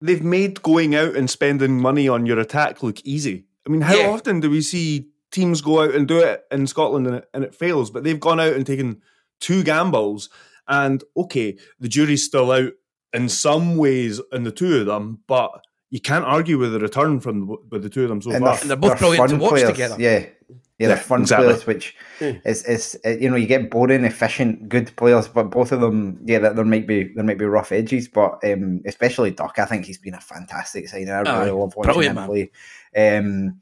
[0.00, 3.44] They've made going out and spending money on your attack look easy.
[3.66, 4.08] I mean, how Yeah.
[4.08, 7.44] often do we see teams go out and do it in Scotland and it, and
[7.44, 7.90] it fails?
[7.90, 9.02] But they've gone out and taken
[9.40, 10.30] two gambles,
[10.66, 12.72] and okay, the jury's still out
[13.12, 15.63] in some ways in the two of them, but
[15.94, 18.44] you can't argue with the return from the, with the two of them so And
[18.44, 18.58] far.
[18.60, 19.70] And they're both brilliant to fun watch players.
[19.70, 19.96] together.
[19.98, 20.26] Yeah, yeah,
[20.80, 21.46] Yeah, they're fun exactly.
[21.46, 25.70] players, which is is uh, you know you get boring, efficient, good players, but both
[25.70, 29.30] of them, yeah, there, there might be there might be rough edges, but um, especially
[29.30, 31.10] Duk, I think he's been a fantastic signing.
[31.10, 32.28] I really Aye, love watching brilliant, him man.
[32.28, 32.50] play.
[33.18, 33.60] Um,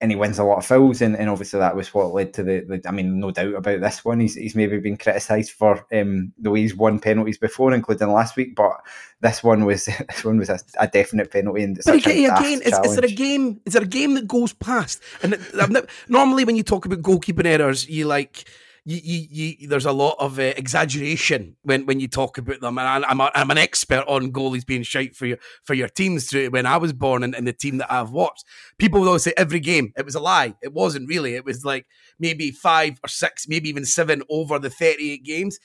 [0.00, 2.42] and he wins a lot of fouls, and, and obviously that was what led to
[2.42, 2.82] the, the.
[2.88, 4.20] I mean, no doubt about this one.
[4.20, 8.36] He's he's maybe been criticised for um, the way he's won penalties before, including last
[8.36, 8.80] week, but
[9.20, 11.62] this one was this one was a, a definite penalty.
[11.64, 13.60] And But again, again is, is there a game?
[13.66, 15.02] Is there a game that goes past?
[15.22, 18.44] And it- I've never, normally, when you talk about goalkeeping errors, you like
[18.90, 22.76] you, you, you there's a lot of uh, exaggeration when, when you talk about them.
[22.76, 25.88] And I, I'm a, I'm an expert on goalies being shite for your for your
[25.88, 26.28] teams.
[26.28, 28.44] Through when I was born and, and the team that I've watched,
[28.78, 30.54] people would always say every game it was a lie.
[30.60, 31.34] It wasn't really.
[31.34, 31.86] It was like
[32.18, 35.60] maybe five or six, maybe even seven over the 38 games.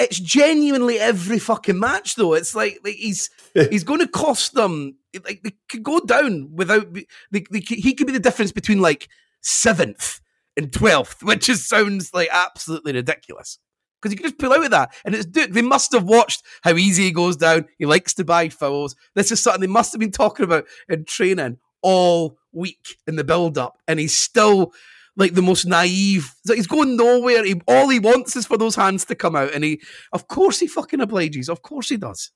[0.00, 2.34] It's genuinely every fucking match, though.
[2.34, 4.96] It's like, like he's he's going to cost them.
[5.24, 6.92] Like they could go down without.
[7.30, 9.08] They, he could be the difference between like
[9.42, 10.20] seventh
[10.56, 13.58] and twelfth, which just sounds like absolutely ridiculous.
[14.00, 15.50] Because you can just pull out of that, and it's Duk.
[15.50, 17.66] They must have watched how easy he goes down.
[17.78, 18.96] He likes to buy fouls.
[19.14, 23.22] This is something they must have been talking about in training all week in the
[23.22, 24.72] build-up, and he's still
[25.14, 26.34] like the most naive.
[26.46, 27.44] He's going nowhere.
[27.44, 29.80] He, all he wants is for those hands to come out, and he,
[30.12, 31.48] of course, he fucking obliges.
[31.48, 32.32] Of course, he does.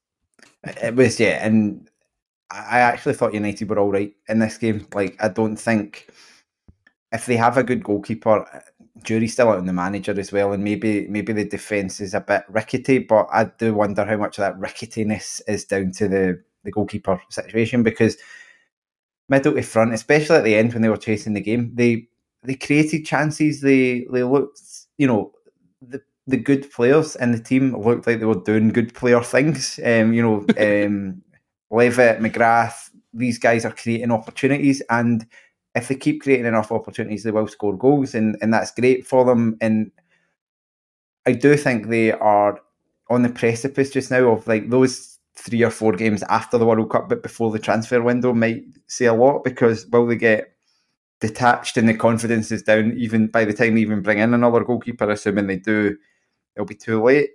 [0.62, 1.90] It was yeah, and
[2.48, 4.86] I actually thought United were all right in this game.
[4.94, 6.08] Like I don't think
[7.12, 8.44] if they have a good goalkeeper,
[9.02, 12.20] jury's still out on the manager as well, and maybe maybe the defence is a
[12.20, 12.98] bit rickety.
[12.98, 17.20] But I do wonder how much of that ricketiness is down to the the goalkeeper
[17.30, 18.16] situation because
[19.28, 22.08] middle to front, especially at the end when they were chasing the game, they
[22.42, 23.60] they created chances.
[23.60, 24.60] They they looked,
[24.98, 25.32] you know,
[25.80, 29.78] the the good players in the team looked like they were doing good player things.
[29.84, 30.46] Um, you know,
[30.86, 31.22] um,
[31.70, 35.26] Levitt, McGrath, these guys are creating opportunities, and
[35.76, 39.24] if they keep creating enough opportunities, they will score goals, and and that's great for
[39.24, 39.56] them.
[39.60, 39.92] And
[41.26, 42.60] I do think they are
[43.10, 46.90] on the precipice just now of like those three or four games after the World
[46.90, 50.48] Cup, but before the transfer window might say a lot because will they get
[51.20, 54.64] detached and the confidence is down even by the time they even bring in another
[54.64, 55.96] goalkeeper, assuming they do,
[56.56, 57.30] it'll be too late.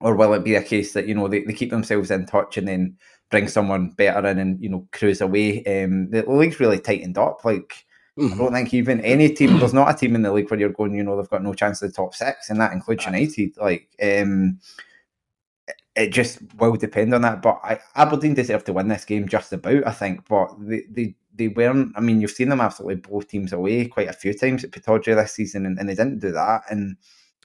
[0.00, 2.56] or will it be a case that you know they, they keep themselves in touch
[2.56, 2.96] and then
[3.30, 5.64] bring someone better in and you know cruise away?
[5.64, 7.44] Um, the league's really tightened up.
[7.44, 7.86] Like
[8.18, 8.34] mm-hmm.
[8.34, 9.58] I don't think even any team.
[9.58, 10.94] There's not a team in the league where you're going.
[10.94, 13.56] You know they've got no chance of the top six, and that includes United.
[13.56, 14.58] Like um,
[15.96, 17.42] it just will depend on that.
[17.42, 19.86] But I, Aberdeen deserve to win this game just about.
[19.86, 21.92] I think, but they they they weren't.
[21.96, 25.16] I mean, you've seen them absolutely blow teams away quite a few times at Pittodrie
[25.16, 26.62] this season, and, and they didn't do that.
[26.70, 26.96] And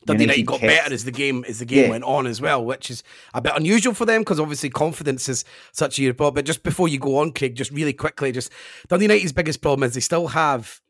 [0.06, 0.70] Dundee United got kept...
[0.70, 1.90] better as the game as the game yeah.
[1.90, 3.04] went on as well, which is
[3.34, 6.14] a bit unusual for them because obviously confidence is such a year.
[6.14, 8.52] But just before you go on, Craig, just really quickly, just
[8.88, 10.82] Dundee United's biggest problem is they still have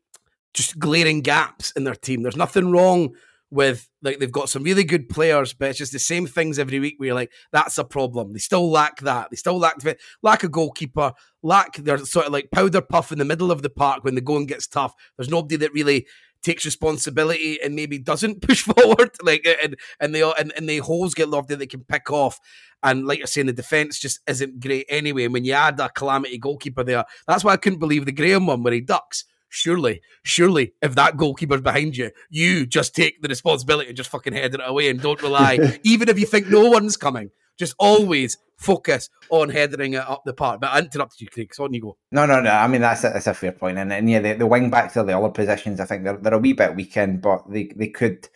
[0.54, 2.22] just glaring gaps in their team.
[2.22, 3.14] There's nothing wrong
[3.50, 6.80] with like they've got some really good players, but it's just the same things every
[6.80, 6.94] week.
[6.98, 8.32] Where you're like, that's a problem.
[8.32, 9.30] They still lack that.
[9.30, 10.00] They still lack it.
[10.22, 11.12] lack a goalkeeper.
[11.42, 14.20] Lack they're sort of like powder puff in the middle of the park when the
[14.20, 14.94] going gets tough.
[15.16, 16.06] There's nobody that really
[16.46, 19.10] takes responsibility and maybe doesn't push forward.
[19.22, 22.38] Like and and they and, and the holes get loved that they can pick off.
[22.82, 25.24] And like you're saying, the defense just isn't great anyway.
[25.24, 28.46] And when you add a calamity goalkeeper there, that's why I couldn't believe the Graham
[28.46, 33.28] one where he ducks surely, surely, if that goalkeeper's behind you, you just take the
[33.28, 36.68] responsibility and just fucking head it away and don't rely, even if you think no
[36.68, 37.30] one's coming.
[37.56, 40.60] Just always focus on heading it up the park.
[40.60, 41.54] But I interrupted you, Craig.
[41.54, 41.96] So on you go.
[42.12, 42.50] No, no, no.
[42.50, 43.78] I mean that's a, that's a fair point.
[43.78, 46.34] And, and yeah, the, the wing backs of the other positions, I think they're they're
[46.34, 48.28] a wee bit weakened, but they they could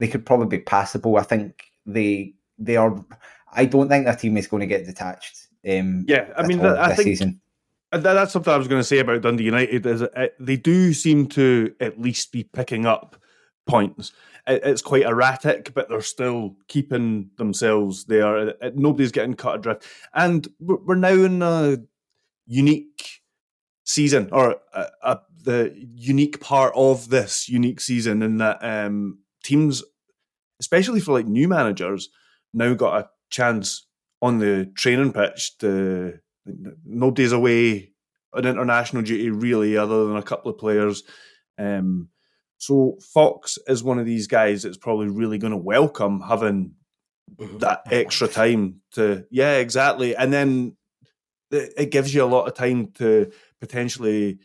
[0.00, 1.16] they could probably be passable.
[1.16, 3.04] I think they they are.
[3.52, 5.46] I don't think their team is going to get detached.
[5.66, 7.40] Um, yeah, I mean, I think season
[8.02, 9.86] that's something I was going to say about Dundee United.
[9.86, 13.16] Is it, they do seem to at least be picking up
[13.66, 14.12] points.
[14.46, 18.48] It, it's quite erratic, but they're still keeping themselves there.
[18.48, 21.78] It, nobody's getting cut adrift, and we're now in a
[22.46, 23.20] unique
[23.84, 29.82] season, or uh, uh, the unique part of this unique season, in that um, teams,
[30.60, 32.08] especially for like new managers,
[32.52, 33.86] now got a chance
[34.22, 36.18] on the training pitch to
[36.84, 37.92] nobody's away
[38.32, 41.02] on international duty really, other than a couple of players.
[41.58, 42.08] Um,
[42.64, 46.72] so Fox is one of these guys that's probably really going to welcome having
[47.36, 47.58] mm-hmm.
[47.58, 50.76] that extra time to yeah exactly, and then
[51.50, 54.38] it gives you a lot of time to potentially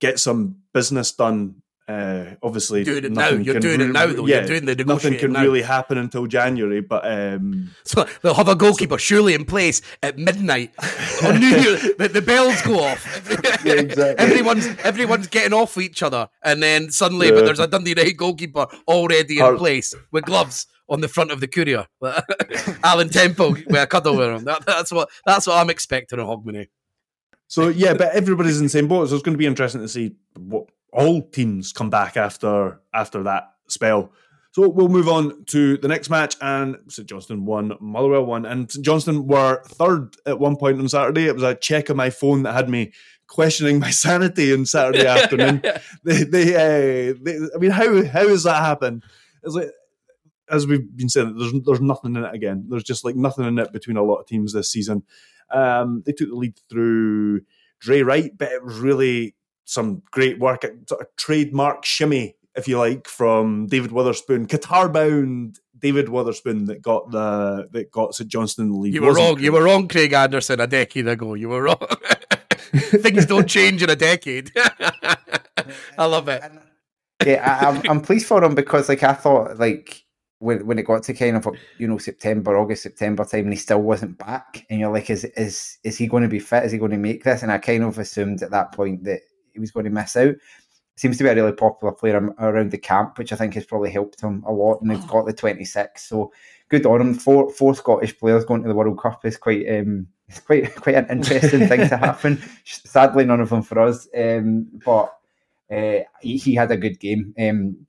[0.00, 1.56] get some business done
[1.88, 3.30] uh, obviously, doing it now.
[3.30, 4.26] You're doing re- it now, though.
[4.26, 5.12] Yeah, You're doing the negotiation.
[5.12, 5.42] Nothing can now.
[5.42, 9.80] really happen until January, but um, so they'll have a goalkeeper so, surely in place
[10.02, 10.72] at midnight
[11.24, 11.78] on New Year.
[11.98, 13.04] The, the, bells go off.
[13.64, 14.24] yeah, exactly.
[14.24, 17.34] everyone's everyone's getting off each other, and then suddenly, yeah.
[17.34, 21.40] but there's a Dundee United goalkeeper already in place with gloves on the front of
[21.40, 21.86] the courier.
[22.84, 24.44] Alan Temple with a cuddle with him.
[24.44, 26.68] That, that's what that's what I'm expecting of Hogmanay.
[27.48, 29.08] So yeah, but everybody's in the same boat.
[29.08, 33.22] So it's going to be interesting to see what all teams come back after after
[33.24, 34.12] that spell.
[34.52, 38.70] So we'll move on to the next match, and St Johnstone won, Motherwell won, and
[38.70, 41.26] St Johnstone were third at one point on Saturday.
[41.26, 42.92] It was a check on my phone that had me
[43.26, 45.62] questioning my sanity on Saturday afternoon.
[46.02, 49.04] They, they, uh, they, I mean, how how has that happened?
[49.42, 49.70] It's like
[50.50, 52.66] as we've been saying, there's there's nothing in it again.
[52.68, 55.04] There's just like nothing in it between a lot of teams this season.
[55.50, 57.42] Um, they took the lead through
[57.82, 59.34] Drey Wright, but it was really
[59.68, 65.60] some great work, sort of trademark shimmy, if you like, from David Wotherspoon, Qatar bound
[65.78, 68.94] David Wotherspoon that got the that got St Johnstone the lead.
[68.94, 69.38] You were wrong.
[69.38, 71.34] You were wrong, Craig Anderson, a decade ago.
[71.34, 71.86] You were wrong.
[72.74, 74.52] Things don't change in a decade.
[75.98, 76.42] I love it.
[77.26, 80.04] Yeah, I, am I'm, I'm pleased for him because, like, I thought, like,
[80.38, 81.46] when when it got to kind of
[81.76, 85.24] you know September, August, September time, and he still wasn't back, and you're like, is
[85.24, 86.64] is is he going to be fit?
[86.64, 87.42] Is he going to make this?
[87.42, 89.20] And I kind of assumed at that point that
[89.58, 90.34] he was going to miss out.
[90.96, 93.90] Seems to be a really popular player around the camp, which I think has probably
[93.90, 94.80] helped him a lot.
[94.80, 96.32] And they've got the 26, so
[96.68, 97.14] good on him.
[97.14, 100.96] Four four Scottish players going to the World Cup is quite um, it's quite quite
[100.96, 102.42] an interesting thing to happen.
[102.64, 105.14] Sadly, none of them for us, um, but
[105.70, 107.34] uh, he, he, had a good game.
[107.38, 107.86] Um,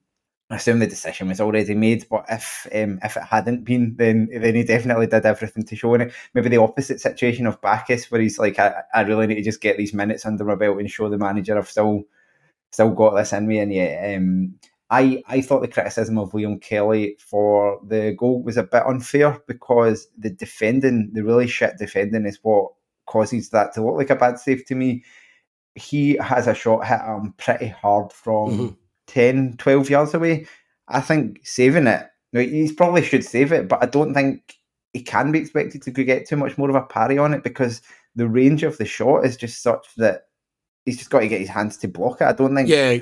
[0.51, 4.29] I assume the decision was already made, but if um, if it hadn't been, then
[4.31, 6.13] then he definitely did everything to show in it.
[6.33, 9.61] Maybe the opposite situation of Baccus, where he's like, I, I really need to just
[9.61, 12.03] get these minutes under my belt and show the manager I've still
[12.71, 13.59] still got this in me.
[13.59, 14.55] And yeah, um,
[14.89, 19.39] I I thought the criticism of Liam Kelly for the goal was a bit unfair
[19.45, 22.71] because the defending, the really shit defending, is what
[23.05, 25.03] causes that to look like a bad save to me.
[25.75, 28.49] He has a shot hit him pretty hard from.
[28.49, 28.78] Mm-hmm
[29.09, 30.47] 10, 12 yards away.
[30.87, 34.55] I think saving it, he probably should save it, but I don't think
[34.93, 37.81] he can be expected to get too much more of a parry on it because
[38.15, 40.23] the range of the shot is just such that
[40.85, 42.25] he's just got to get his hands to block it.
[42.25, 42.69] I don't think.
[42.69, 42.99] Yeah.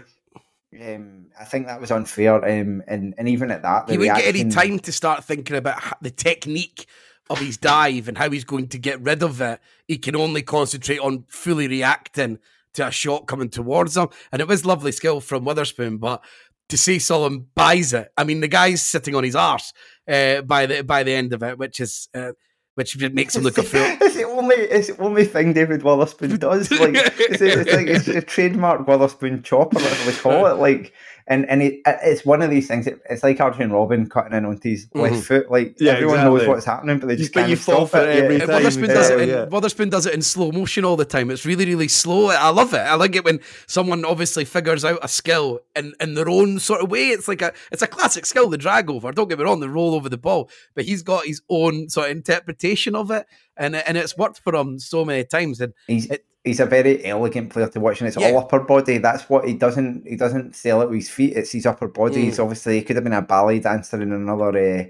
[0.80, 4.36] Um, I think that was unfair, um, and and even at that, he wouldn't get
[4.36, 6.88] any time to start thinking about the technique
[7.30, 9.62] of his dive and how he's going to get rid of it.
[9.88, 12.40] He can only concentrate on fully reacting
[12.78, 16.24] to a shot coming towards him, and it was lovely skill from Wotherspoon, but.
[16.72, 19.72] To see Solomon buys it, I mean, the guy's sitting on his arse
[20.06, 22.34] uh, by the by the end of it, which is uh,
[22.78, 23.82] which makes him look a fool.
[23.82, 26.70] it's the only it's the only thing David Wotherspoon does.
[26.70, 30.60] Like it's, it's like it's a trademark Wotherspoon chopper, whatever we call it.
[30.60, 30.94] Like
[31.28, 32.88] and and it, it's one of these things.
[32.88, 35.02] it's like Arjen Robben cutting in onto his mm-hmm.
[35.02, 35.52] left foot.
[35.52, 36.38] Like yeah, everyone exactly.
[36.40, 38.10] knows what's happening, but they just can't stop it.
[38.10, 38.46] Every yeah.
[38.46, 38.56] time.
[38.56, 39.22] Wotherspoon does it.
[39.22, 39.46] In, yeah.
[39.46, 41.30] Wotherspoon does it in slow motion all the time.
[41.30, 42.28] It's really really slow.
[42.28, 42.80] I love it.
[42.80, 46.82] I like it when someone obviously figures out a skill in, in their own sort
[46.82, 47.10] of way.
[47.10, 49.12] It's like a it's a classic skill, the drag over.
[49.12, 52.10] Don't get me wrong, the roll over the ball, but he's got his own sort
[52.10, 53.26] of interpretation of it,
[53.58, 55.60] and and it's worked for him so many times.
[55.60, 58.30] And he's, it, he's a very elegant player to watch, and it's yeah.
[58.30, 58.98] all upper body.
[58.98, 61.34] That's what he doesn't he doesn't sell it with his feet.
[61.36, 62.22] It's his upper body.
[62.22, 62.24] Mm.
[62.24, 64.84] He's obviously he could have been a ballet dancer in another uh,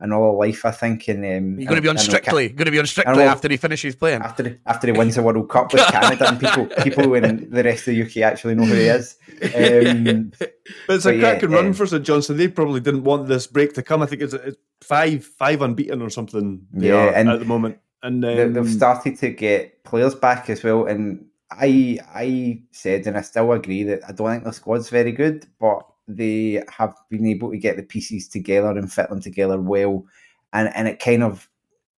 [0.00, 1.08] another life, I think.
[1.08, 2.48] And um, you're going to be on Strictly.
[2.50, 4.22] Going to be on Strictly after he finishes playing.
[4.22, 7.88] After after he wins the World Cup with Canada, and people people in the rest
[7.88, 9.16] of the UK actually know who he is.
[9.54, 12.36] Um, but it's but a cracking yeah, run um, for St Johnstone.
[12.36, 14.02] They probably didn't want this break to come.
[14.02, 16.66] I think it's, it's five five unbeaten or something.
[16.74, 17.78] yeah, and at the moment.
[18.02, 20.86] And um, they've started to get players back as well.
[20.86, 25.12] And I I said, and I still agree that I don't think the squad's very
[25.12, 29.60] good, but they have been able to get the pieces together and fit them together
[29.60, 30.06] well.
[30.52, 31.48] And and it kind of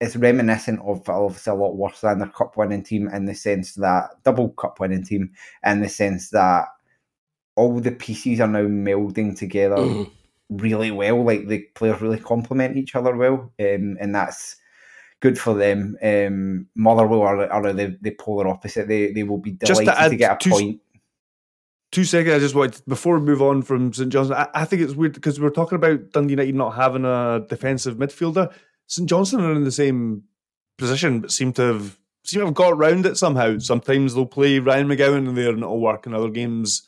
[0.00, 3.74] it's reminiscent of obviously a lot worse than their cup winning team in the sense
[3.74, 5.30] that double cup winning team
[5.64, 6.68] in the sense that
[7.54, 10.10] all the pieces are now melding together mm.
[10.48, 11.22] really well.
[11.22, 14.56] Like the players really complement each other well, um, and that's
[15.20, 15.96] good for them.
[16.02, 18.88] Um, Motherwell are, are the, the polar opposite.
[18.88, 20.80] They they will be delighted to, to, get a two, point.
[21.92, 22.34] Two seconds.
[22.34, 24.38] I just wanted before we move on from St Johnstone.
[24.38, 27.96] I, I think it's weird because we're talking about Dundee United not having a defensive
[27.96, 28.52] midfielder.
[28.86, 30.24] St Johnstone are in the same
[30.78, 33.58] position, but seem to have seem to have got around it somehow.
[33.58, 36.06] Sometimes they'll play Ryan McGowan and there and it'll work.
[36.06, 36.82] In other games,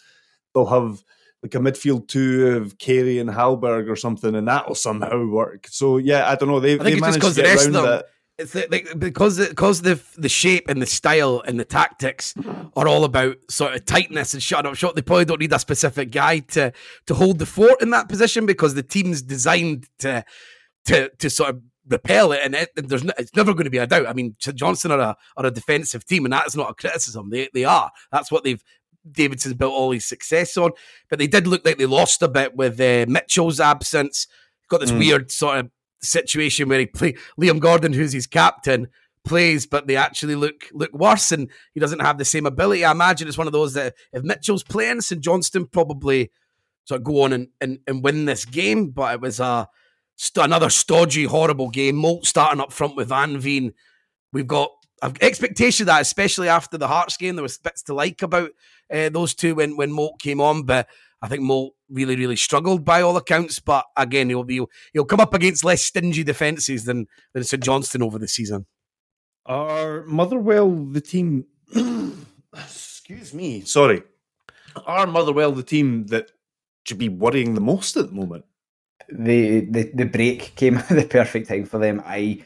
[0.55, 1.05] they'll have
[1.43, 5.66] like a midfield two of Carey and Hallberg or something, and that will somehow work.
[5.68, 6.61] So yeah, I don't know.
[6.61, 8.07] They, they managed to get around that
[8.39, 12.35] it's like because because the the shape and the style and the tactics
[12.76, 14.97] are all about sort of tightness and shutting up shot.
[14.97, 16.72] They probably don't need a specific guy to
[17.07, 20.24] to hold the fort in that position because the team's designed to
[20.87, 23.78] to to sort of repel it, and it, there's no, it's never going to be
[23.78, 24.09] a doubt.
[24.09, 27.30] I mean, Johnson are a are a defensive team, and that is not a criticism.
[27.30, 27.91] They they are.
[28.11, 28.62] That's what they've
[29.11, 30.70] Davidson's built all his success on.
[31.11, 34.26] But they did look like they lost a bit with uh, Mitchell's absence.
[34.68, 34.99] Got this mm.
[35.01, 35.70] weird sort of
[36.03, 38.89] situation where he play Liam Gordon, who's his captain,
[39.25, 42.85] plays, but they actually look look worse, and he doesn't have the same ability.
[42.85, 46.31] I imagine it's one of those that if Mitchell's playing, St Johnstone probably
[46.85, 48.89] sort of go on and, and, and win this game.
[48.89, 49.69] But it was a
[50.17, 51.97] st- another stodgy, horrible game.
[51.97, 53.73] Moult starting up front with Van Veen.
[54.33, 54.71] We've got
[55.21, 58.51] expectation that, especially after the Hearts game, there was bits to like about
[58.93, 60.89] uh, those two when when Moult came on, but
[61.23, 63.61] I think Moult really, really struggled by all accounts.
[63.61, 68.03] But again, he'll be he'll come up against less stingy defences than than St Johnstone
[68.03, 68.66] over the season.
[69.47, 71.47] Are Motherwell the team?
[72.53, 74.03] excuse me, sorry.
[74.87, 76.33] Are Motherwell the team that
[76.85, 78.45] should be worrying the most at the moment?
[79.09, 82.03] The the the break came at the perfect time for them.
[82.05, 82.43] I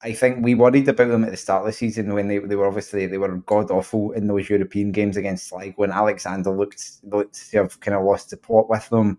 [0.00, 2.54] I think we worried about them at the start of the season when they, they
[2.54, 6.98] were obviously they were god awful in those European games against like when Alexander looked
[7.02, 9.18] looked to have kind of lost the plot with them.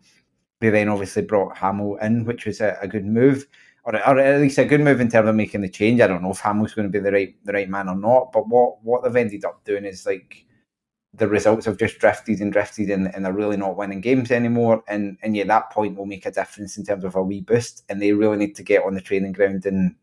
[0.62, 3.46] They then obviously brought Hammell in, which was a, a good move,
[3.84, 6.02] or, or at least a good move in terms of making the change.
[6.02, 8.32] I don't know if Hammell's going to be the right the right man or not,
[8.32, 10.46] but what what they've ended up doing is like
[11.14, 14.84] the results have just drifted and drifted and, and they're really not winning games anymore.
[14.88, 17.84] And and yeah, that point will make a difference in terms of a wee boost.
[17.90, 19.96] And they really need to get on the training ground and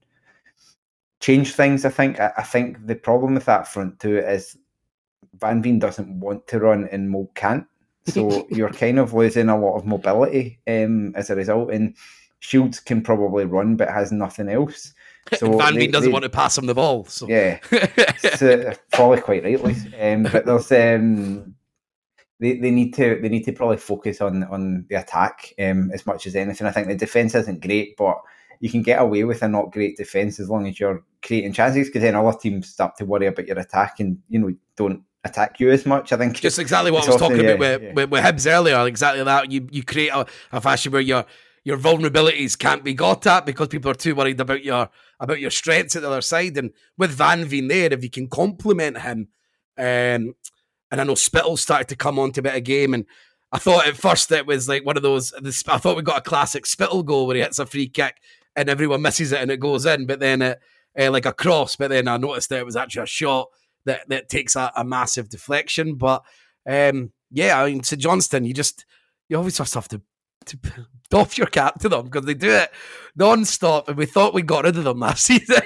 [1.27, 1.85] change things.
[1.85, 2.21] I think.
[2.21, 4.57] I, I think the problem with that front two is
[5.35, 7.67] Van Veen doesn't want to run and Mo can't.
[8.09, 11.73] So you're kind of losing a lot of mobility um, as a result.
[11.73, 11.97] And
[12.39, 14.95] Shields can probably run, but has nothing else.
[15.35, 17.05] So Van Veen doesn't they, want to pass him the ball.
[17.07, 17.27] So.
[17.27, 17.59] Yeah,
[18.37, 19.75] so, probably quite rightly.
[20.01, 21.57] Um, but there's um,
[22.39, 26.07] they, they need to they need to probably focus on on the attack um, as
[26.07, 26.69] much as anything.
[26.69, 28.23] I think the defense isn't great, but
[28.61, 31.89] you can get away with a not great defence as long as you're creating chances
[31.89, 35.61] because then other teams start to worry about your attack and you know don't attack
[35.61, 36.13] you as much.
[36.13, 37.93] I think just exactly what I was talking about with, yeah.
[37.93, 38.87] with, with Hibs earlier.
[38.87, 41.25] Exactly that you you create a, a fashion where your
[41.65, 44.89] your vulnerabilities can't be got at because people are too worried about your
[45.21, 46.57] about your strengths at the other side.
[46.57, 49.29] And with Van Veen there, if you can complement him,
[49.77, 50.35] um,
[50.91, 53.05] and I know Spittal started to come onto a bit of game and
[53.53, 55.33] I thought at first it was like one of those.
[55.69, 58.17] I thought we got a classic Spittal goal where he hits a free kick
[58.57, 60.61] and everyone misses it and it goes in, but then it
[60.99, 61.77] uh, like a cross.
[61.77, 63.49] But then I noticed that it was actually a shot
[63.85, 65.95] that that takes a, a massive deflection.
[65.95, 66.23] But
[66.69, 68.85] um, yeah, I mean, St Johnstone, you just
[69.29, 70.01] you always just have to
[70.47, 70.59] to
[71.11, 72.71] doff your cap to them because they do it
[73.15, 75.61] non-stop and we thought we got rid of them last season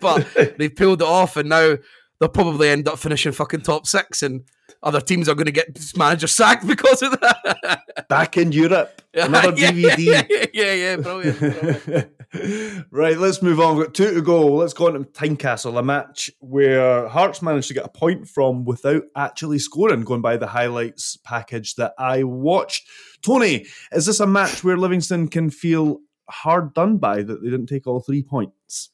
[0.00, 0.26] but
[0.58, 1.76] they pulled it off and now
[2.18, 4.42] they'll probably end up finishing fucking top six and
[4.84, 8.06] other teams are going to get manager sacked because of that.
[8.08, 10.26] Back in Europe, another DVD.
[10.28, 11.38] Yeah, yeah, yeah, brilliant.
[12.30, 12.86] brilliant.
[12.90, 13.76] right, let's move on.
[13.76, 14.54] We've got two to go.
[14.54, 18.64] Let's go on to Tynecastle, a match where Hearts managed to get a point from
[18.64, 22.86] without actually scoring, going by the highlights package that I watched.
[23.22, 27.66] Tony, is this a match where Livingston can feel hard done by that they didn't
[27.66, 28.90] take all three points?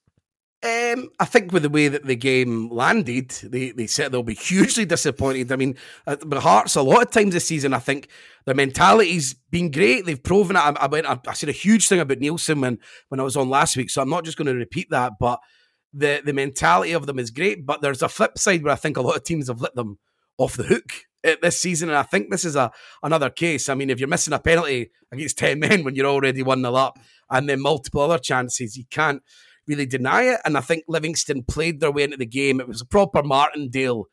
[0.62, 4.34] Um, I think with the way that the game landed, they, they said they'll be
[4.34, 5.50] hugely disappointed.
[5.50, 8.08] I mean, uh, Hearts, a lot of times this season, I think
[8.44, 10.04] their mentality's been great.
[10.04, 10.60] They've proven it.
[10.60, 13.38] I, I, went, I, I said a huge thing about Neilson when, when I was
[13.38, 15.40] on last week, so I'm not just going to repeat that, but
[15.94, 17.64] the, the mentality of them is great.
[17.64, 19.98] But there's a flip side where I think a lot of teams have let them
[20.36, 20.92] off the hook
[21.22, 22.70] this season, and I think this is a
[23.02, 23.68] another case.
[23.70, 26.74] I mean, if you're missing a penalty against 10 men when you're already 1 0
[26.74, 26.98] up,
[27.30, 29.22] and then multiple other chances, you can't
[29.70, 30.40] really deny it.
[30.44, 32.60] And I think Livingston played their way into the game.
[32.60, 34.06] It was a proper Martindale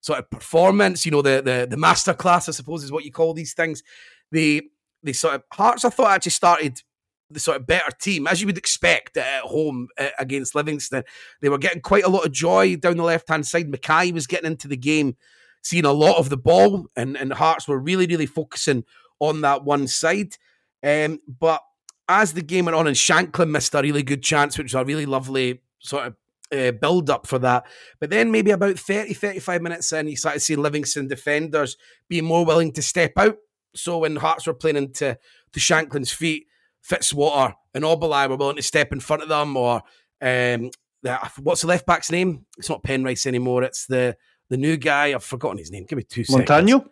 [0.00, 1.04] sort of performance.
[1.04, 3.82] You know, the the the masterclass, I suppose, is what you call these things.
[4.30, 4.62] The
[5.02, 6.82] the sort of Hearts, I thought, actually started
[7.30, 11.04] the sort of better team, as you would expect at home uh, against Livingston.
[11.40, 13.70] They were getting quite a lot of joy down the left hand side.
[13.70, 15.16] McKay was getting into the game,
[15.62, 18.84] seeing a lot of the ball, and, and Hearts were really, really focusing
[19.20, 20.36] on that one side.
[20.82, 21.60] Um, but
[22.08, 24.84] as the game went on, and Shankland missed a really good chance, which was a
[24.84, 26.16] really lovely sort of
[26.52, 27.66] uh, build up for that.
[28.00, 31.76] But then maybe about 30, 35 minutes in, you started seeing Livingston defenders
[32.08, 33.36] being more willing to step out.
[33.74, 35.18] So when Hearts were playing into
[35.52, 36.46] to Shankland's feet,
[36.88, 39.82] Fitzwater and Obileye were willing to step in front of them, or
[40.22, 40.70] um,
[41.02, 42.46] the, what's the left back's name?
[42.56, 43.62] It's not Penrice anymore.
[43.62, 44.16] It's the
[44.48, 45.12] the new guy.
[45.12, 45.84] I've forgotten his name.
[45.84, 46.78] Give me two Montano?
[46.78, 46.90] seconds.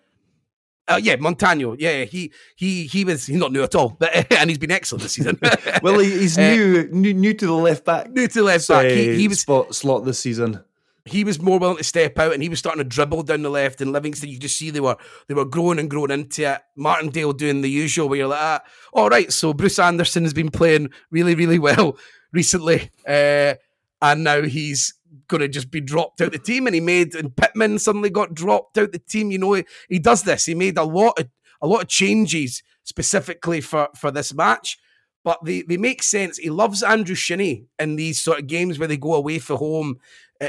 [0.88, 1.74] Uh, yeah, Montano.
[1.78, 5.02] Yeah, he he he was he's not new at all, but and he's been excellent
[5.02, 5.38] this season.
[5.82, 8.10] well, he's new, uh, new new to the left back.
[8.10, 8.86] New to the left back.
[8.86, 10.62] He, he was spot, slot this season.
[11.04, 13.50] He was more willing to step out, and he was starting to dribble down the
[13.50, 13.80] left.
[13.80, 14.96] And Livingston, you just see they were
[15.28, 16.62] they were growing and growing into it.
[16.76, 18.62] Martindale doing the usual, where you're like, ah,
[18.92, 19.32] all right.
[19.32, 21.98] So Bruce Anderson has been playing really really well
[22.32, 23.54] recently, uh,
[24.02, 24.94] and now he's
[25.28, 26.66] going to just be dropped out the team.
[26.66, 29.30] And he made and Pittman suddenly got dropped out the team.
[29.30, 30.46] You know, he, he does this.
[30.46, 31.28] He made a lot of
[31.62, 34.78] a lot of changes specifically for for this match.
[35.24, 36.38] But they, they make sense.
[36.38, 39.98] He loves Andrew Shinnie in these sort of games where they go away for home,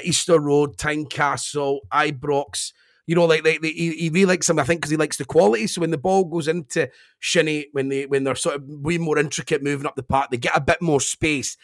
[0.03, 2.73] Easter Road, Tynecastle, Ibrox.
[3.07, 5.17] You know, like, like they, he, he really likes them, I think, because he likes
[5.17, 5.65] the quality.
[5.65, 6.89] So when the ball goes into
[7.19, 10.37] Shinnie, when they when they're sort of way more intricate moving up the park, they
[10.37, 11.57] get a bit more space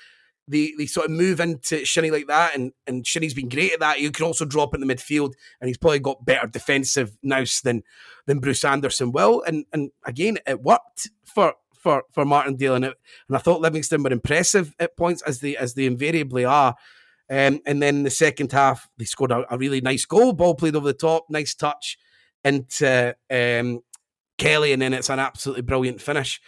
[0.48, 3.80] they they sort of move into Shinnie like that, and and Shinnie's been great at
[3.80, 4.00] that.
[4.00, 7.84] You can also drop in the midfield, and he's probably got better defensive nous than
[8.26, 9.41] than Bruce Anderson will.
[9.46, 14.04] And and again, it worked for for for Martindale, and it, and I thought Livingston
[14.04, 16.76] were impressive at points as they as they invariably are.
[17.30, 20.76] Um, and then the second half, they scored a, a, really nice goal, ball played
[20.76, 21.98] over the top, nice touch
[22.44, 23.80] into um,
[24.38, 26.41] Kelly, and then it's an absolutely brilliant finish.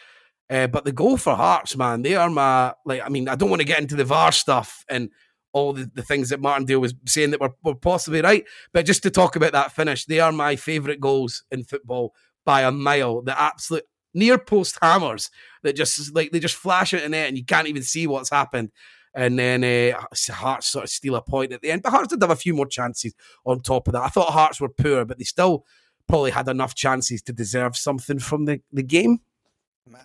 [0.49, 3.01] Uh, but the goal for Hearts, man, they are my like.
[3.03, 5.09] I mean, I don't want to get into the VAR stuff and
[5.53, 8.43] all the, the things that Martindale was saying that were, were possibly right.
[8.73, 12.13] But just to talk about that finish, they are my favourite goals in football
[12.45, 13.21] by a mile.
[13.21, 15.31] The absolute near post hammers
[15.63, 18.29] that just like they just flash out in net and you can't even see what's
[18.29, 18.71] happened.
[19.15, 21.81] And then uh, Hearts sort of steal a point at the end.
[21.81, 23.15] But Hearts did have a few more chances
[23.45, 24.03] on top of that.
[24.03, 25.65] I thought Hearts were poor, but they still
[26.07, 29.19] probably had enough chances to deserve something from the, the game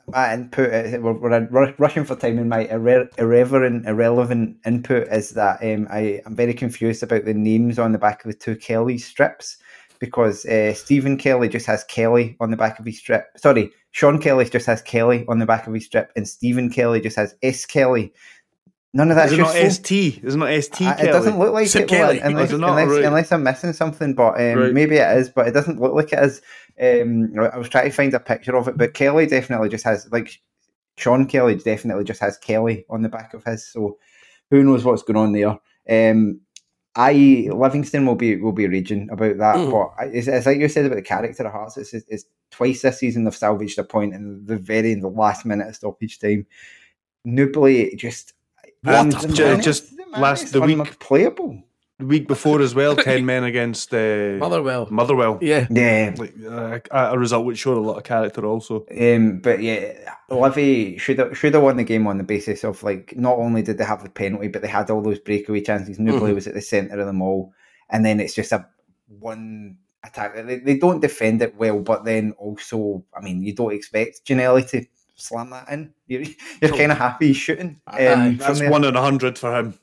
[0.09, 0.71] my input,
[1.01, 6.21] we're, we're rushing for time, and my irre- irreverent, irrelevant input is that um, I,
[6.27, 9.57] I'm very confused about the names on the back of the two Kelly strips
[9.99, 13.27] because uh, Stephen Kelly just has Kelly on the back of his strip.
[13.37, 17.01] Sorry, Sean Kelly just has Kelly on the back of his strip, and Stephen Kelly
[17.01, 18.13] just has S Kelly.
[18.93, 20.25] None of that's not ST.
[20.25, 20.89] Not ST?
[20.89, 21.91] Uh, it doesn't look like St.
[21.91, 24.15] it, unless, unless, unless, I'm missing something.
[24.15, 25.29] But um, maybe it is.
[25.29, 26.43] But it doesn't look like it is.
[26.81, 30.09] Um, I was trying to find a picture of it, but Kelly definitely just has
[30.11, 30.41] like
[30.97, 33.67] Sean Kelly definitely just has Kelly on the back of his.
[33.67, 33.99] So
[34.51, 35.59] who knows what's going on there?
[35.89, 36.41] Um,
[36.97, 39.71] I Livingston will be will be raging about that, mm.
[39.71, 41.77] but it's, it's, like you said about the character of Hearts.
[41.77, 45.47] It's, it's twice this season they've salvaged a point in the very in the last
[45.47, 46.47] minute of stoppage time.
[47.25, 48.33] Newbury just
[48.83, 49.11] what?
[49.11, 51.63] just, just last the week playable.
[52.01, 52.97] The week before as well.
[53.11, 54.89] Ten men against uh, Motherwell.
[54.91, 55.39] Motherwell.
[55.41, 55.67] Yeah.
[55.71, 56.15] Yeah.
[56.19, 58.87] Like, uh, a result which showed a lot of character also.
[58.99, 62.83] Um, but yeah, Livy should have should have won the game on the basis of
[62.83, 65.99] like not only did they have the penalty, but they had all those breakaway chances.
[65.99, 66.35] Nouble Mhm.
[66.35, 67.53] was at the centre of them all,
[67.91, 68.67] and then it's just a
[69.19, 70.35] one attack.
[70.35, 74.69] They, they don't defend it well, but then also, I mean, you don't expect Ginnelly
[74.71, 74.87] to
[75.17, 75.93] slam that in.
[76.07, 76.23] You're,
[76.63, 77.81] you're kind of happy he's shooting.
[77.87, 79.75] Um, Aye, from That's one in a hundred for him.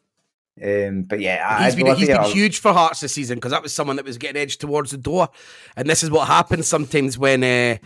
[0.63, 3.35] Um, but yeah, He's I, been, Livy he's been are- huge for Hearts this season
[3.35, 5.29] because that was someone that was getting edged towards the door,
[5.75, 7.77] and this is what happens sometimes when uh,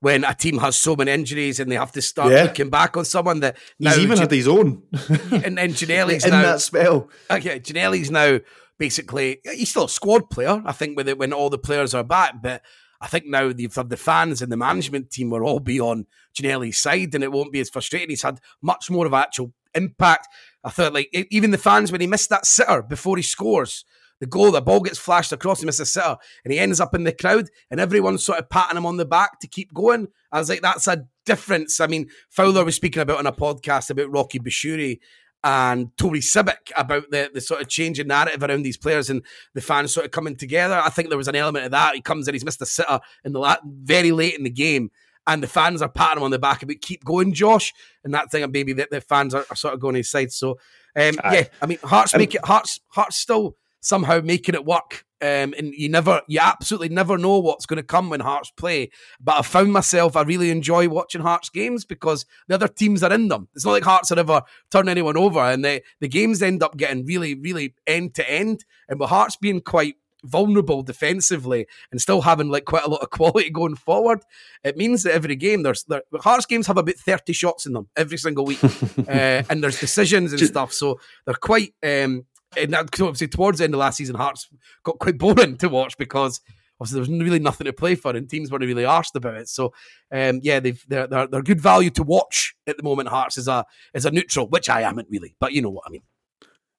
[0.00, 2.44] when a team has so many injuries and they have to start Yeah.
[2.44, 6.24] looking back on someone that now He's even Gi- had his own and then Ginnelly's
[6.26, 7.08] in now that spell.
[7.30, 8.38] okay, Ginnelly's now
[8.78, 10.62] basically he's still a squad player.
[10.64, 12.62] I think with it when all the players are back, but
[13.00, 16.06] I think now the the fans and the management team will all be on
[16.38, 18.10] Ginnelly's side, and it won't be as frustrating.
[18.10, 20.28] He's had much more of actual impact.
[20.64, 23.84] I thought like even the fans when he missed that sitter before he scores.
[24.20, 26.92] The goal, the ball gets flashed across, he misses a sitter, and he ends up
[26.92, 30.08] in the crowd, and everyone's sort of patting him on the back to keep going.
[30.32, 31.78] I was like, that's a difference.
[31.78, 34.98] I mean, Fowler was speaking about on a podcast about Rocky Bushiri
[35.44, 39.24] and Tory Civic about the, the sort of change in narrative around these players and
[39.54, 40.80] the fans sort of coming together.
[40.82, 41.94] I think there was an element of that.
[41.94, 44.90] He comes in, he's missed a sitter in the la- very late in the game,
[45.28, 47.72] and the fans are patting him on the back about keep going, Josh,
[48.02, 50.32] and that thing, and maybe that the fans are, are sort of going his side.
[50.32, 50.52] So,
[50.96, 55.04] um, yeah, I mean, Hearts make it, Hearts, Hearts still somehow making it work.
[55.20, 58.90] Um, and you never, you absolutely never know what's going to come when Hearts play.
[59.20, 63.12] But I found myself, I really enjoy watching Hearts games because the other teams are
[63.12, 63.48] in them.
[63.54, 66.76] It's not like Hearts are ever turn anyone over, and the the games end up
[66.76, 68.64] getting really, really end to end.
[68.88, 73.10] And with Hearts being quite vulnerable defensively and still having like quite a lot of
[73.18, 74.22] quality going forward,
[74.64, 77.88] it means that every game there's there, Hearts games have about thirty shots in them
[77.96, 78.62] every single week,
[79.08, 80.72] uh, and there's decisions and stuff.
[80.72, 81.74] So they're quite.
[81.82, 84.48] Um, and that, obviously towards the end of last season, Hearts
[84.82, 86.40] got quite boring to watch because
[86.80, 89.48] obviously there was really nothing to play for, and teams weren't really arsed about it.
[89.48, 89.72] So,
[90.12, 93.08] um, yeah, they've they're, they're they're good value to watch at the moment.
[93.08, 93.64] Hearts is a
[93.94, 96.02] is a neutral, which I am not really, but you know what I mean.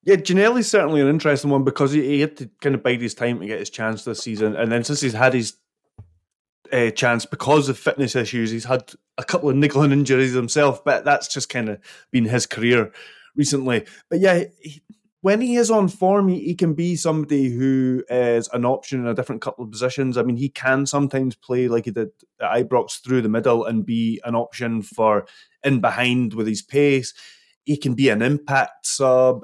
[0.03, 3.13] Yeah, Ginnelly's certainly an interesting one because he, he had to kind of bide his
[3.13, 5.55] time to get his chance this season, and then since he's had his
[6.71, 10.83] uh, chance because of fitness issues, he's had a couple of niggling injuries himself.
[10.83, 11.79] But that's just kind of
[12.11, 12.91] been his career
[13.35, 13.85] recently.
[14.09, 14.81] But yeah, he,
[15.21, 19.07] when he is on form, he, he can be somebody who is an option in
[19.07, 20.17] a different couple of positions.
[20.17, 23.85] I mean, he can sometimes play like he did at Ibrox through the middle and
[23.85, 25.25] be an option for
[25.63, 27.13] in behind with his pace.
[27.65, 29.43] He can be an impact sub.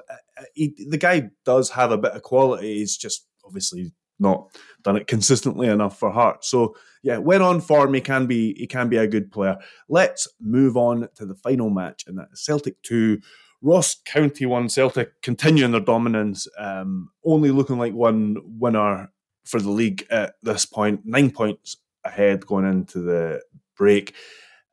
[0.54, 2.80] He, the guy does have a bit of quality.
[2.80, 4.48] He's just obviously not
[4.84, 6.46] done it consistently enough for Heart.
[6.46, 9.58] So yeah, when on form, he can be he can be a good player.
[9.90, 13.20] Let's move on to the final match, and that is Celtic two,
[13.62, 14.70] Ross County one.
[14.70, 19.12] Celtic continuing their dominance, um, only looking like one winner
[19.46, 23.42] for the league at this point, nine points ahead going into the
[23.78, 24.16] break,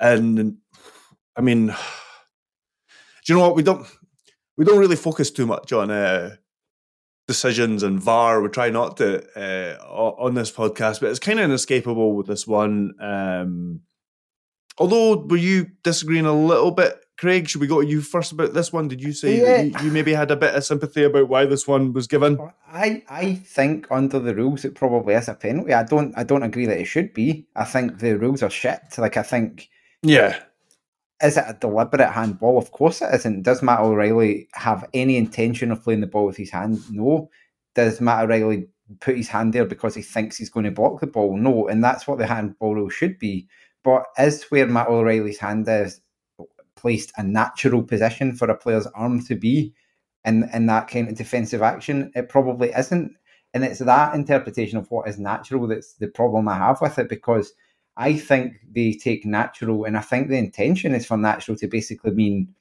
[0.01, 0.57] and
[1.37, 1.75] I mean, do
[3.27, 3.87] you know what we don't
[4.63, 6.37] we don't really focus too much on uh,
[7.27, 8.41] decisions and VAR.
[8.41, 12.47] We try not to uh, on this podcast, but it's kind of inescapable with this
[12.47, 12.93] one.
[13.01, 13.81] Um,
[14.79, 17.49] although, were you disagreeing a little bit, Craig?
[17.49, 18.87] Should we go to you first about this one?
[18.87, 19.81] Did you say that Yeah.
[19.81, 22.39] you, you maybe had a bit of sympathy about why this one was given?
[22.73, 25.73] I, I think under the rules it probably is a penalty.
[25.73, 27.49] I don't I don't agree that it should be.
[27.57, 28.81] I think the rules are shit.
[28.97, 29.69] Like I think
[30.05, 30.39] Yeah,
[31.23, 32.59] is it a deliberate handball?
[32.59, 33.43] Of course it isn't.
[33.43, 36.81] Does Matt O'Riley have any intention of playing the ball with his hand?
[36.91, 37.31] No.
[37.75, 38.69] Does Matt O'Riley
[39.01, 41.37] put his hand there because he thinks he's going to block the ball?
[41.37, 41.69] No.
[41.69, 43.47] And that's what the handball rule should be.
[43.85, 46.01] But is where Matt O'Riley's hand is
[46.77, 49.73] placed a natural position for a player's arm to be
[50.25, 52.11] in, in that kind of defensive action?
[52.17, 53.13] It probably isn't.
[53.55, 57.09] And it's that interpretation of what is natural that's the problem I have with it
[57.09, 57.53] because
[57.97, 62.13] I think they take natural, and I think the intention is for natural to basically
[62.13, 62.55] mean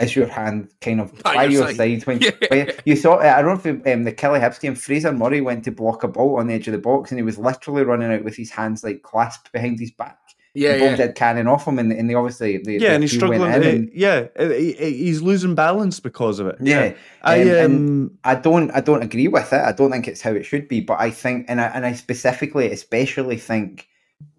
[0.00, 2.02] is your hand kind of By by, your your side.
[2.02, 2.30] side, when Yeah.
[2.48, 3.26] when you saw it.
[3.26, 6.08] I don't know if um, the Killie Hibs game, Fraser Murray went to block a
[6.08, 8.50] ball on the edge of the box, and he was literally running out with his
[8.50, 10.18] hands like clasped behind his back.
[10.56, 10.96] Yeah, the ball yeah.
[10.96, 13.42] did cannon off him, and, and they obviously the, yeah, the and he's struggling.
[13.42, 16.56] in and- yeah, uh, he, he- he's losing balance because of it.
[16.60, 16.94] yeah.
[17.22, 19.60] I Um, um, I don't I don't agree with it.
[19.60, 20.80] I don't think it's how it should be.
[20.80, 23.86] But I think and I and I specifically especially think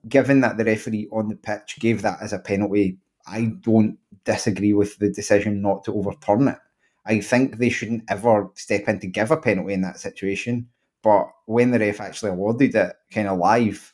[0.08, 2.98] given that the referee on the pitch gave that as a penalty,
[3.28, 6.60] I don't disagree with the decision not to overturn it.
[7.06, 10.68] I think they shouldn't ever step in to give a penalty in that situation.
[11.04, 13.94] But when the ref actually awarded it kind of live,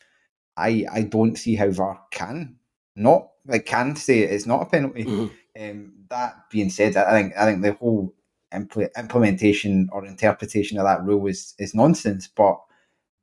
[0.58, 2.56] I I don't see how VAR can
[2.96, 5.04] not like can say it's not a penalty.
[5.06, 5.32] Mhm.
[5.60, 8.14] Um, that being said, I think I think the whole
[8.54, 12.28] impl- implementation or interpretation of that rule is is nonsense.
[12.28, 12.62] But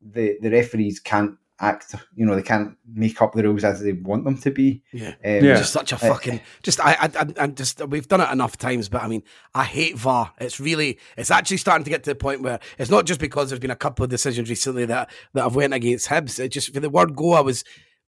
[0.01, 1.95] the the referees can't act.
[2.15, 4.83] You know, they can't make up the rules as they want them to be.
[4.93, 5.57] Yeah, Um, Yeah.
[5.57, 6.41] just such a fucking.
[6.63, 9.23] Just I, I, I, I just we've done it enough times, but I mean,
[9.55, 10.33] I hate VAR.
[10.41, 13.51] It's really, it's actually starting to get to the point where it's not just because
[13.51, 16.39] there's been a couple of decisions recently that that have went against Hibs.
[16.39, 17.65] It just for the word go, I was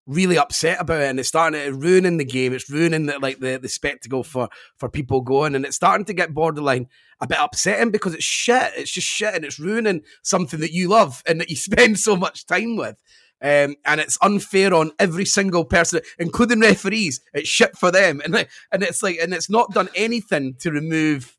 [0.06, 2.54] really upset about it, and it's starting to ruining the game.
[2.54, 6.14] It's ruining the, like the the spectacle for for people going, and it's starting to
[6.14, 6.86] get borderline
[7.20, 8.72] a bit upsetting because it's shit.
[8.76, 12.16] It's just shit, and it's ruining something that you love and that you spend so
[12.16, 12.96] much time with.
[13.40, 17.20] Um, and it's unfair on every single person, including referees.
[17.32, 18.34] It's shit for them, and
[18.72, 21.36] and it's like, and it's not done anything to remove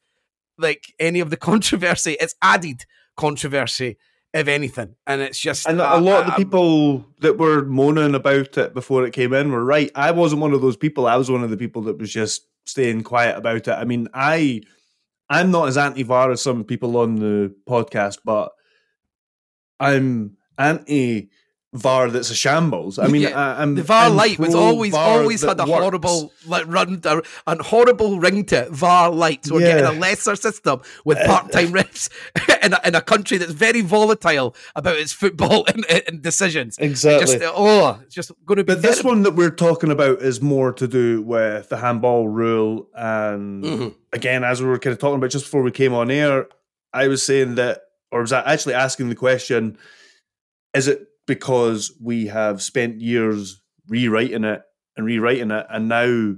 [0.57, 2.15] like any of the controversy.
[2.19, 2.85] It's added
[3.17, 3.97] controversy,
[4.33, 7.65] if anything, and it's just And uh, a lot of the uh, people that were
[7.65, 9.91] moaning about it before it came in were right.
[9.93, 11.05] I wasn't one of those people.
[11.05, 13.73] I was one of the people that was just staying quiet about it.
[13.73, 14.61] I mean, I
[15.29, 18.51] I'm not as anti VAR as some people on the podcast, but
[19.79, 21.29] I'm anti
[21.71, 22.97] VAR that's a shambles.
[22.97, 25.71] I mean, Yeah, I, I'm the VAR light was always VAR always had a works.
[25.71, 28.69] horrible like run a, a horrible ring to it.
[28.71, 29.45] VAR light.
[29.45, 29.81] So we're Yeah.
[29.81, 32.09] getting a lesser system with part time refs
[32.65, 36.79] in a, in a country that's very volatile about its football and, and decisions.
[36.79, 37.37] Exactly.
[37.37, 38.73] Just, oh, it's just going to be.
[38.73, 42.87] But this one that we're talking about is more to do with the handball rule.
[42.95, 43.95] And Mhm.
[44.11, 46.47] again, as we were kind of talking about just before we came on air,
[46.93, 49.77] I was saying that, or was I actually asking the question,
[50.73, 54.63] is it because we have spent years rewriting it
[54.97, 56.35] and rewriting it, and now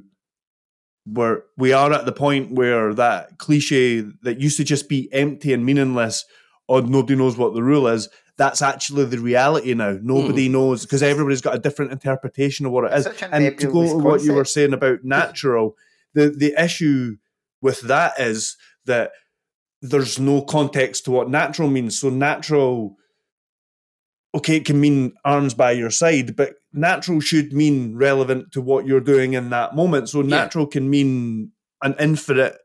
[1.08, 5.54] we're we are at the point where that cliche that used to just be empty
[5.54, 6.26] and meaningless,
[6.68, 8.10] or nobody knows what the rule is.
[8.38, 9.98] That's actually the reality now.
[10.02, 13.06] Nobody knows because everybody's got a different interpretation of what it is.
[13.32, 15.76] And to go to what you were saying about natural,
[16.14, 17.18] the the issue
[17.62, 19.12] with that is that
[19.82, 22.00] there's no context to what natural means.
[22.00, 22.98] So natural,
[24.36, 28.86] okay, it can mean arms by your side, but natural should mean relevant to what
[28.86, 30.10] you're doing in that moment.
[30.10, 31.52] So natural can mean
[31.82, 32.58] an infinite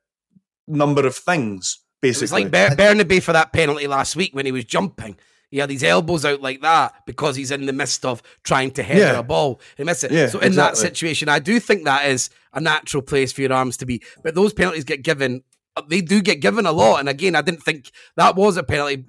[0.69, 2.45] number of things, basically.
[2.45, 5.17] like Ber- Bernabei for that penalty last week when he was jumping.
[5.51, 8.83] He had his elbows out like that because he's in the midst of trying to
[8.83, 9.19] header Yeah.
[9.19, 9.61] a ball.
[9.77, 10.11] He missed it.
[10.11, 13.53] Yeah, so in that situation, I do think that is a natural place for your
[13.53, 14.03] arms to be.
[14.25, 15.45] But those penalties get given.
[15.89, 16.99] They do get given a lot.
[17.01, 19.05] And again, I didn't think that was a penalty,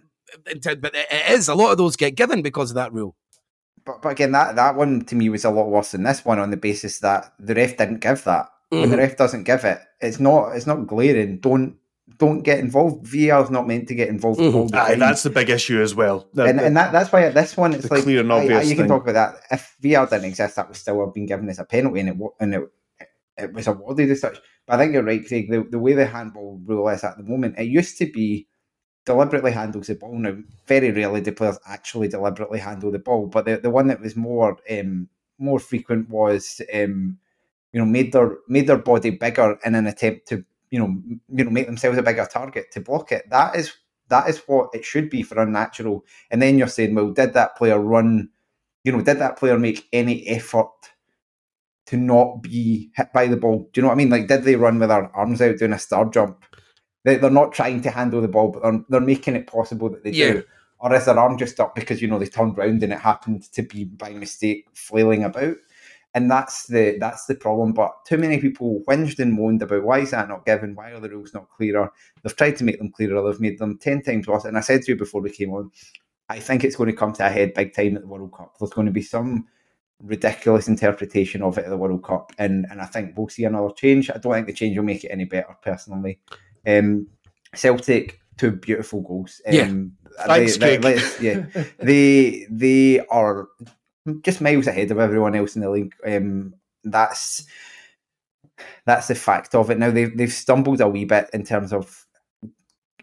[0.46, 1.48] but it it is.
[1.48, 3.16] A lot of those get given because of that rule.
[3.86, 6.40] But, but again, that, that one to me was a lot worse than this one
[6.40, 8.50] on the basis that the ref didn't give that.
[8.70, 9.00] When the Mhm.
[9.00, 11.40] ref doesn't give it, it's not it's not glaring.
[11.40, 11.78] Don't
[12.18, 13.06] don't get involved.
[13.08, 14.54] VAR is not meant to get involved Mhm.
[14.56, 16.28] all the Aye, that's the big issue as well.
[16.34, 18.42] The- and, the- and that, that's why this one it's like clear and aye, aye,
[18.44, 18.90] obvious you can thing.
[18.90, 19.42] talk about that.
[19.52, 22.18] If VR didn't exist, that would still have been given as a penalty, and it
[22.42, 22.62] and it,
[23.38, 24.38] it was awarded as such.
[24.66, 25.50] But I think you're right, Craig.
[25.50, 28.48] The, the way the handball rule is at the moment, it used to be
[29.08, 30.14] deliberately handles the ball.
[30.20, 30.38] Now,
[30.68, 34.16] very rarely do players actually deliberately handle the ball, but the, the one that was
[34.16, 37.18] more um, more frequent was um,
[37.72, 41.02] you know made their made their body bigger in an attempt to you know
[41.34, 43.28] you know make themselves a bigger target to block it.
[43.32, 43.74] That is
[44.10, 46.06] that is what it should be for unnatural.
[46.30, 48.30] And then you're saying, well, did that player run?
[48.84, 50.72] You know, did that player make any effort
[51.88, 53.70] to not be hit by the ball?
[53.72, 54.10] Do you know what I mean?
[54.10, 56.46] Like, did they run with their arms out doing a star jump?
[57.08, 60.04] They, they're not trying to handle the ball, but they're, they're making it possible that
[60.04, 60.34] they Yeah.
[60.34, 60.44] do.
[60.80, 63.44] Or is their arm just up because you know they turned round and it happened
[63.54, 65.56] to be by mistake flailing about?
[66.14, 67.72] And that's the that's the problem.
[67.72, 70.76] But too many people whinged and moaned about why is that not given?
[70.76, 71.90] Why are the rules not clearer?
[72.22, 73.22] They've tried to make them clearer.
[73.24, 74.44] They've made them ten times worse.
[74.46, 75.72] And I said to you before we came on,
[76.30, 78.56] I think it's going to come to a head big time at the World Cup.
[78.60, 79.48] There's going to be some
[80.04, 83.74] ridiculous interpretation of it at the World Cup, and and I think we'll see another
[83.74, 84.12] change.
[84.12, 86.20] I don't think the change will make it any better, personally.
[86.68, 87.08] Um,
[87.56, 89.42] Celtic, two beautiful goals.
[89.48, 89.72] Um, Yeah.
[90.26, 93.48] Thanks, they, they- yeah, they they are
[94.22, 95.94] just miles ahead of everyone else in the league.
[96.06, 96.54] Um,
[96.84, 97.46] that's
[98.86, 99.78] that's the fact of it.
[99.78, 102.06] Now they've they've stumbled a wee bit in terms of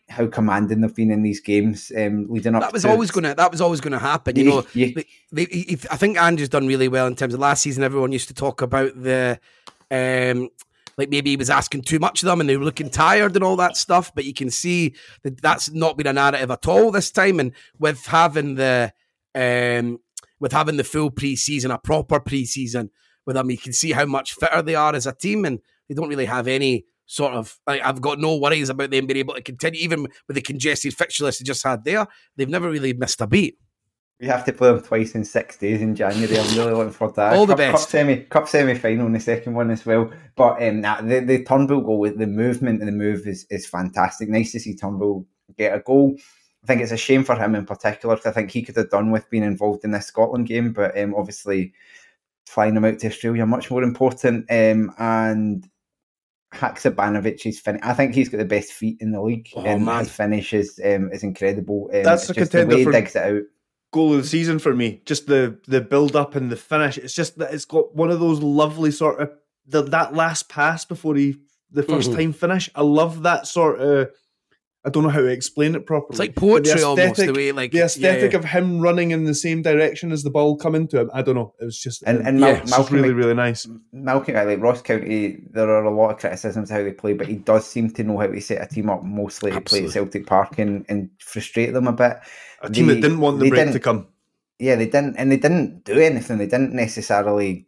[0.09, 2.63] how commanding they've been in these games, um, leading up.
[2.63, 3.35] That was to always going to.
[3.35, 4.37] That was always going to happen.
[4.37, 7.41] You know, you- they, they, he- I think Andrew's done really well in terms of
[7.41, 7.83] last season.
[7.85, 9.39] Everyone used to talk about the,
[9.91, 10.51] um,
[10.97, 13.45] like maybe he was asking too much of them and they were looking tired and
[13.45, 14.13] all that stuff.
[14.15, 17.41] But you can see that that's not been a narrative at all this time.
[17.41, 18.93] And with having the,
[19.35, 19.99] um,
[20.41, 22.91] with having the full preseason, a proper preseason
[23.27, 25.95] with them, you can see how much fitter they are as a team, and they
[25.95, 27.59] don't really have any sort of.
[27.67, 30.95] Like, I've got no worries about them being able to continue, even with the congested
[30.95, 32.07] fixture list they just had there.
[32.37, 33.57] They've never really missed a beat.
[34.21, 36.39] We have to play them twice in six days in January.
[36.39, 37.33] I'm really looking forward to that.
[37.35, 37.73] All the cup, best.
[37.83, 40.11] Cup semi, cup semi final in the second one as well.
[40.37, 44.29] But um, the the Turnbull goal with the movement and the move is is fantastic.
[44.29, 45.27] Nice to see Turnbull
[45.59, 46.15] get a goal.
[46.63, 48.89] I think it's a shame for him in particular because I think he could have
[48.89, 51.75] done with being involved in this Scotland game, but um, obviously
[52.47, 54.47] flying him out to Australia much more important.
[54.51, 55.69] Um, and
[56.55, 60.05] Haksabanovic fin- I think he's got the best feet in the league, Oh, and man.
[60.05, 61.91] his finish is um, is incredible.
[61.93, 63.43] Um, That's a just the contender way he for- digs it out.
[63.95, 64.89] Goal of the season for me.
[65.07, 66.99] Just the the build up and the finish.
[66.99, 69.31] It's just that it's got one of those lovely sort of
[69.67, 71.37] the, that last pass before he
[71.71, 72.17] the 1st Mhm.
[72.17, 72.71] time finish.
[72.75, 74.11] I love that sort of.
[74.87, 76.11] I don't know how to explain it properly.
[76.11, 78.39] It's like but poetry almost, the aesthetic- way like the aesthetic yeah.
[78.39, 81.11] of him running in the same direction as the ball coming to him.
[81.15, 81.55] I don't know.
[81.59, 83.67] It was just And- and yeah, Mal- just Malcolm really Mc- really nice.
[83.93, 87.15] Malcolm, uh, like Ross County, there are a lot of criticisms of how they play,
[87.15, 89.85] but he does seem to know how to set a team up mostly to play
[89.85, 92.19] at Celtic Park and, and frustrate them a bit.
[92.61, 94.09] A team that didn't want the break to come.
[94.59, 96.39] Yeah, they didn't, and they didn't do anything.
[96.39, 97.67] They didn't necessarily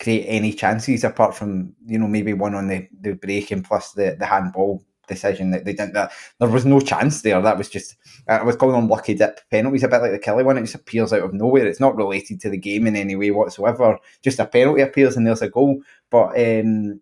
[0.00, 3.92] create any chances apart from you know maybe one on the, the break and plus
[3.92, 5.94] the the handball decision that they didn't.
[5.94, 7.40] That there was no chance there.
[7.40, 7.96] That was just
[8.28, 10.58] I was calling on lucky dip penalties, a bit like the Kelly one.
[10.58, 11.66] It just appears out of nowhere.
[11.66, 13.98] It's not related to the game in any way whatsoever.
[14.22, 15.82] Just a penalty appears and there's a goal.
[16.10, 17.00] But um,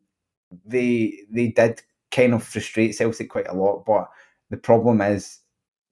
[0.66, 3.84] they they did kind of frustrate Celtic quite a lot.
[3.86, 4.08] But
[4.50, 5.38] the problem is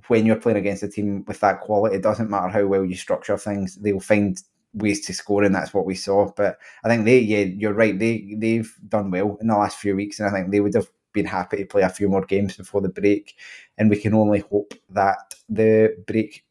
[0.08, 2.96] when you're playing against a team with that quality, it doesn't matter how well you
[2.96, 4.42] structure things, they'll find
[4.74, 6.30] ways to score, and that's what we saw.
[6.36, 9.94] But I think they, yeah, you're right, they they've done well in the last few
[9.96, 10.88] weeks, and I think they would have
[11.18, 13.36] been happy to play a few more games before the break,
[13.76, 16.44] and we can only hope that the break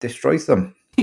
[0.00, 0.74] destroys them.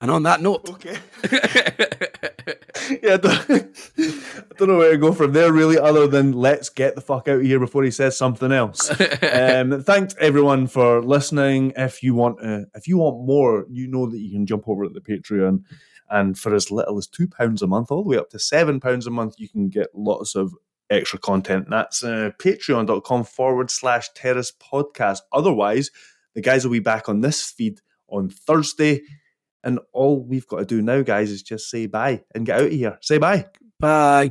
[0.00, 0.98] and on that note, Okay.
[3.02, 3.50] yeah, I don't,
[3.98, 7.28] I don't know where to go from there, really, other than let's get the fuck
[7.28, 8.90] out of here before he says something else.
[9.22, 11.72] um, thanks everyone for listening.
[11.76, 14.84] If you want, uh, if you want more, you know that you can jump over
[14.84, 15.62] to the Patreon,
[16.10, 18.80] and for as little as two pounds a month, all the way up to seven
[18.80, 20.52] pounds a month, you can get lots of
[20.90, 21.66] extra content.
[21.70, 25.20] That's uh, patreon.com forward slash terrace podcast.
[25.32, 25.90] Otherwise,
[26.34, 29.02] the guys will be back on this feed on Thursday.
[29.62, 32.66] And all we've got to do now, guys, is just say bye and get out
[32.66, 32.98] of here.
[33.00, 33.46] Say bye.
[33.78, 34.30] bye.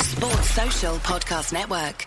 [0.00, 2.06] Sports Social Podcast Network.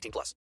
[0.01, 0.35] 18 plus.